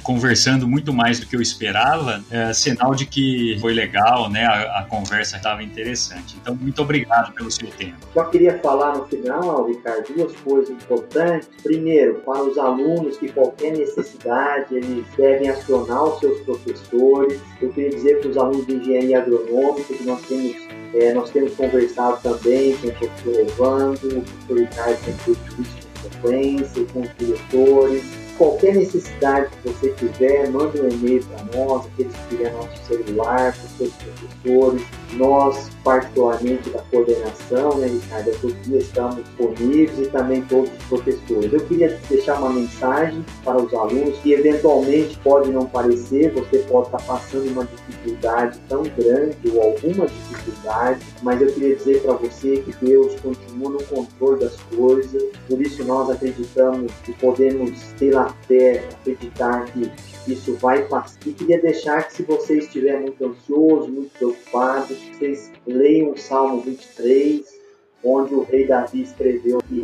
conversando 0.10 0.68
muito 0.68 0.92
mais 0.92 1.20
do 1.20 1.28
que 1.28 1.36
eu 1.36 1.42
esperava, 1.42 2.24
é 2.32 2.52
sinal 2.52 2.96
de 2.96 3.06
que 3.06 3.60
foi 3.62 3.76
legal, 3.76 4.28
né? 4.28 4.44
A, 4.44 4.80
a 4.80 4.84
conversa 4.86 5.38
estava 5.38 5.62
interessante. 5.62 6.36
Então, 6.42 6.56
muito 6.56 6.82
obrigado 6.82 7.32
pelo 7.36 7.52
seu 7.52 7.68
tempo. 7.70 7.98
Só 8.12 8.24
queria 8.24 8.58
falar 8.58 8.98
no 8.98 9.06
final, 9.06 9.68
Ricardo, 9.68 10.12
duas 10.12 10.36
coisas 10.38 10.72
importantes. 10.72 11.48
Primeiro, 11.62 12.22
para 12.26 12.42
os 12.42 12.58
alunos 12.58 13.18
que 13.18 13.32
qualquer 13.32 13.78
necessidade 13.78 14.78
eles 14.78 15.06
devem 15.16 15.48
acionar 15.48 16.04
os 16.06 16.20
seus 16.20 16.40
professores. 16.40 17.40
Eu 17.62 17.70
queria 17.70 17.92
dizer 17.92 18.20
para 18.22 18.32
os 18.32 18.38
alunos 18.38 18.66
de 18.66 18.78
engenharia 18.78 19.20
agronômica 19.20 19.94
que 19.94 20.04
nós 20.06 20.20
temos 20.24 20.56
é, 20.96 21.14
nós 21.14 21.30
temos 21.30 21.54
conversado 21.54 22.20
também 22.24 22.76
com 22.78 22.88
o 22.88 22.92
professor 22.94 23.40
Evandro, 23.42 24.18
o 24.18 24.22
professor 24.24 24.58
Ricardo 24.58 25.06
tem 25.06 25.14
feito 25.14 25.62
isso 25.62 25.88
com 25.94 26.10
frequência, 26.10 26.86
com 26.92 27.02
os 27.02 27.10
diretores 27.16 28.29
qualquer 28.40 28.74
necessidade 28.74 29.50
que 29.52 29.70
você 29.70 29.90
tiver, 29.92 30.50
manda 30.50 30.82
um 30.82 30.90
e-mail 30.90 31.24
para 31.26 31.60
nós, 31.60 31.86
aqueles 31.88 32.14
que 32.14 32.28
tiverem 32.30 32.54
nosso 32.54 32.86
celular, 32.88 33.54
para 33.54 33.66
os 33.66 33.78
seus 33.78 33.94
professores. 33.94 34.82
Nós, 35.14 35.70
particularmente 35.84 36.70
da 36.70 36.80
coordenação, 36.84 37.78
né, 37.78 37.88
Ricardo, 37.88 38.32
todos 38.40 38.62
dias 38.62 38.84
estamos 38.86 39.18
disponíveis 39.18 40.00
e 40.00 40.06
também 40.10 40.42
todos 40.44 40.72
os 40.72 40.84
professores. 40.86 41.52
Eu 41.52 41.60
queria 41.66 42.00
deixar 42.10 42.40
uma 42.40 42.52
mensagem 42.52 43.26
para 43.44 43.58
os 43.58 43.74
alunos 43.74 44.18
que 44.20 44.32
eventualmente 44.32 45.18
pode 45.20 45.52
não 45.52 45.66
parecer, 45.66 46.32
você 46.32 46.60
pode 46.60 46.88
estar 46.88 47.02
passando 47.04 47.50
uma 47.52 47.66
dificuldade 47.66 48.58
tão 48.70 48.84
grande 48.84 49.38
ou 49.54 49.62
alguma 49.62 50.06
dificuldade, 50.08 51.02
mas 51.22 51.42
eu 51.42 51.48
queria 51.52 51.76
dizer 51.76 52.02
para 52.04 52.14
você 52.14 52.58
que 52.58 52.74
Deus 52.86 53.20
continua 53.20 53.72
no 53.72 53.84
controle 53.84 54.40
das 54.40 54.56
coisas, 54.76 55.24
por 55.48 55.62
isso 55.62 55.84
nós 55.84 56.10
acreditamos 56.10 56.92
que 57.04 57.12
podemos 57.14 57.72
ter 57.98 58.16
a 58.16 58.29
fé, 58.48 58.84
acreditar 58.92 59.66
que 59.72 59.92
isso 60.32 60.56
vai 60.56 60.84
passar. 60.88 61.20
E 61.26 61.34
queria 61.34 61.62
deixar 61.62 62.08
que 62.08 62.14
se 62.14 62.24
você 62.24 62.58
estiver 62.58 63.00
muito 63.00 63.26
ansioso, 63.26 63.90
muito 63.90 64.12
preocupado, 64.18 64.96
vocês 64.96 65.52
leiam 65.66 66.12
o 66.12 66.18
Salmo 66.18 66.62
23, 66.62 67.60
onde 68.04 68.34
o 68.34 68.44
rei 68.44 68.68
Davi 68.68 69.02
escreveu 69.02 69.60
que 69.68 69.82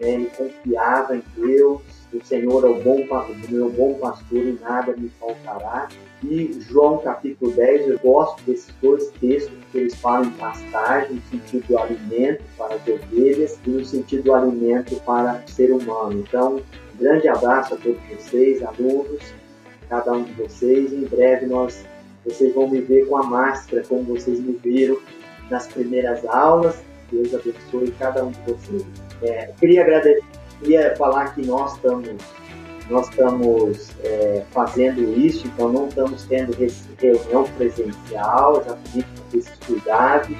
né, 0.00 0.14
ele 0.14 0.30
confiava 0.36 1.16
em 1.16 1.22
Deus, 1.36 1.82
o 2.12 2.24
Senhor 2.24 2.64
é 2.64 2.68
o 2.68 2.82
bom, 2.82 3.06
meu 3.48 3.70
bom 3.70 3.94
pastor 3.94 4.38
e 4.38 4.58
nada 4.60 4.96
me 4.96 5.08
faltará. 5.20 5.88
E 6.24 6.58
João 6.60 6.98
capítulo 6.98 7.52
10, 7.52 7.88
eu 7.88 7.98
gosto 8.00 8.42
desses 8.42 8.74
dois 8.82 9.10
textos, 9.20 9.56
que 9.70 9.78
eles 9.78 9.94
falam 9.94 10.26
em 10.26 10.32
pastagem, 10.32 11.16
no 11.16 11.22
sentido 11.30 11.66
do 11.68 11.78
alimento 11.78 12.42
para 12.58 12.74
as 12.74 12.88
ovelhas 12.88 13.58
e 13.64 13.70
no 13.70 13.84
sentido 13.84 14.24
do 14.24 14.34
alimento 14.34 14.96
para 15.02 15.42
o 15.46 15.50
ser 15.50 15.70
humano. 15.70 16.20
Então, 16.20 16.60
grande 17.00 17.28
abraço 17.28 17.74
a 17.74 17.76
todos 17.78 17.98
vocês, 18.10 18.62
alunos, 18.62 19.22
cada 19.88 20.12
um 20.12 20.22
de 20.22 20.32
vocês. 20.34 20.92
Em 20.92 21.04
breve 21.04 21.46
nós, 21.46 21.84
vocês 22.24 22.54
vão 22.54 22.68
me 22.68 22.80
ver 22.80 23.06
com 23.06 23.16
a 23.16 23.22
máscara, 23.22 23.82
como 23.88 24.04
vocês 24.04 24.38
me 24.38 24.52
viram 24.62 24.98
nas 25.50 25.66
primeiras 25.66 26.24
aulas. 26.26 26.76
Deus 27.10 27.34
abençoe 27.34 27.90
cada 27.98 28.24
um 28.24 28.30
de 28.30 28.40
vocês. 28.42 28.86
É, 29.22 29.50
queria 29.58 29.82
agradecer, 29.82 30.22
queria 30.60 30.94
falar 30.96 31.34
que 31.34 31.44
nós 31.44 31.74
estamos 31.74 32.08
nós 32.88 33.08
estamos 33.08 33.92
é, 34.02 34.42
fazendo 34.50 35.16
isso, 35.16 35.46
então 35.46 35.72
não 35.72 35.86
estamos 35.86 36.24
tendo 36.24 36.52
reunião 36.98 37.44
presencial, 37.56 38.64
já 38.64 38.74
pedimos 38.74 39.06
esses 39.32 39.56
cuidados, 39.64 40.36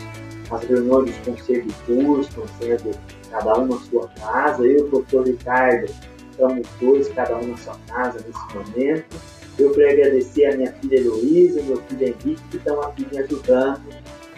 as 0.51 0.65
reuniões 0.65 1.17
do 1.17 1.31
conselho 1.31 1.63
de 1.63 1.73
curso 1.87 2.29
estão 2.29 2.45
sendo 2.59 2.91
cada 3.31 3.57
um 3.57 3.67
na 3.67 3.79
sua 3.79 4.09
casa, 4.21 4.67
eu 4.67 4.89
e 4.89 5.17
o 5.17 5.23
Ricardo 5.23 5.87
estamos 6.31 6.67
dois, 6.81 7.09
cada 7.09 7.37
um 7.37 7.49
na 7.49 7.57
sua 7.57 7.77
casa 7.89 8.25
nesse 8.27 8.55
momento. 8.55 9.17
Eu 9.59 9.73
quero 9.73 9.91
agradecer 9.91 10.47
a 10.47 10.57
minha 10.57 10.73
filha 10.73 10.97
Heloísa, 10.97 11.63
meu 11.63 11.77
filho 11.83 12.03
Henrique, 12.07 12.43
que 12.51 12.57
estão 12.57 12.81
aqui 12.83 13.07
me 13.11 13.19
ajudando 13.19 13.83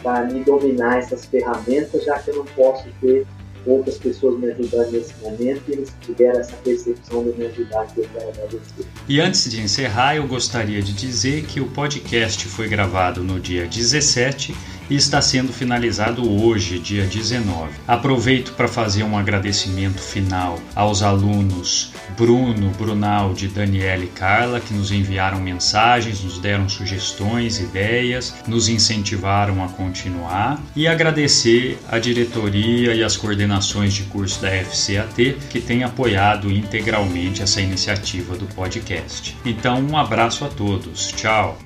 para 0.02 0.24
me 0.24 0.42
dominar 0.42 0.98
essas 0.98 1.24
ferramentas, 1.26 2.04
já 2.04 2.18
que 2.18 2.30
eu 2.30 2.36
não 2.36 2.44
posso 2.46 2.88
ter 3.00 3.26
outras 3.64 3.96
pessoas 3.98 4.38
me 4.40 4.50
ajudando 4.50 4.90
nesse 4.90 5.14
momento 5.22 5.62
e 5.68 5.72
eles 5.72 5.92
tiveram 6.00 6.40
essa 6.40 6.56
percepção 6.56 7.22
de 7.22 7.38
me 7.38 7.46
ajudar 7.46 7.86
que 7.86 8.00
eu 8.00 8.08
quero 8.12 8.28
agradecer. 8.30 8.86
E 9.08 9.20
antes 9.20 9.50
de 9.50 9.60
encerrar, 9.60 10.16
eu 10.16 10.26
gostaria 10.26 10.82
de 10.82 10.92
dizer 10.92 11.44
que 11.44 11.60
o 11.60 11.68
podcast 11.68 12.46
foi 12.48 12.68
gravado 12.68 13.22
no 13.22 13.38
dia 13.38 13.66
17 13.66 14.54
e 14.92 14.96
está 14.96 15.22
sendo 15.22 15.54
finalizado 15.54 16.30
hoje, 16.30 16.78
dia 16.78 17.06
19. 17.06 17.70
Aproveito 17.88 18.52
para 18.52 18.68
fazer 18.68 19.02
um 19.02 19.16
agradecimento 19.16 20.02
final 20.02 20.58
aos 20.74 21.02
alunos 21.02 21.94
Bruno, 22.14 22.70
Brunaldi, 22.76 23.48
Daniela 23.48 24.04
e 24.04 24.08
Carla 24.08 24.60
que 24.60 24.74
nos 24.74 24.92
enviaram 24.92 25.40
mensagens, 25.40 26.22
nos 26.22 26.38
deram 26.38 26.68
sugestões, 26.68 27.58
ideias, 27.58 28.34
nos 28.46 28.68
incentivaram 28.68 29.64
a 29.64 29.68
continuar 29.68 30.62
e 30.76 30.86
agradecer 30.86 31.78
a 31.88 31.98
diretoria 31.98 32.94
e 32.94 33.02
as 33.02 33.16
coordenações 33.16 33.94
de 33.94 34.02
curso 34.02 34.42
da 34.42 34.50
FCAT 34.50 35.38
que 35.48 35.60
têm 35.62 35.84
apoiado 35.84 36.52
integralmente 36.52 37.42
essa 37.42 37.62
iniciativa 37.62 38.36
do 38.36 38.44
podcast. 38.54 39.34
Então, 39.42 39.80
um 39.80 39.96
abraço 39.96 40.44
a 40.44 40.48
todos. 40.48 41.12
Tchau. 41.12 41.58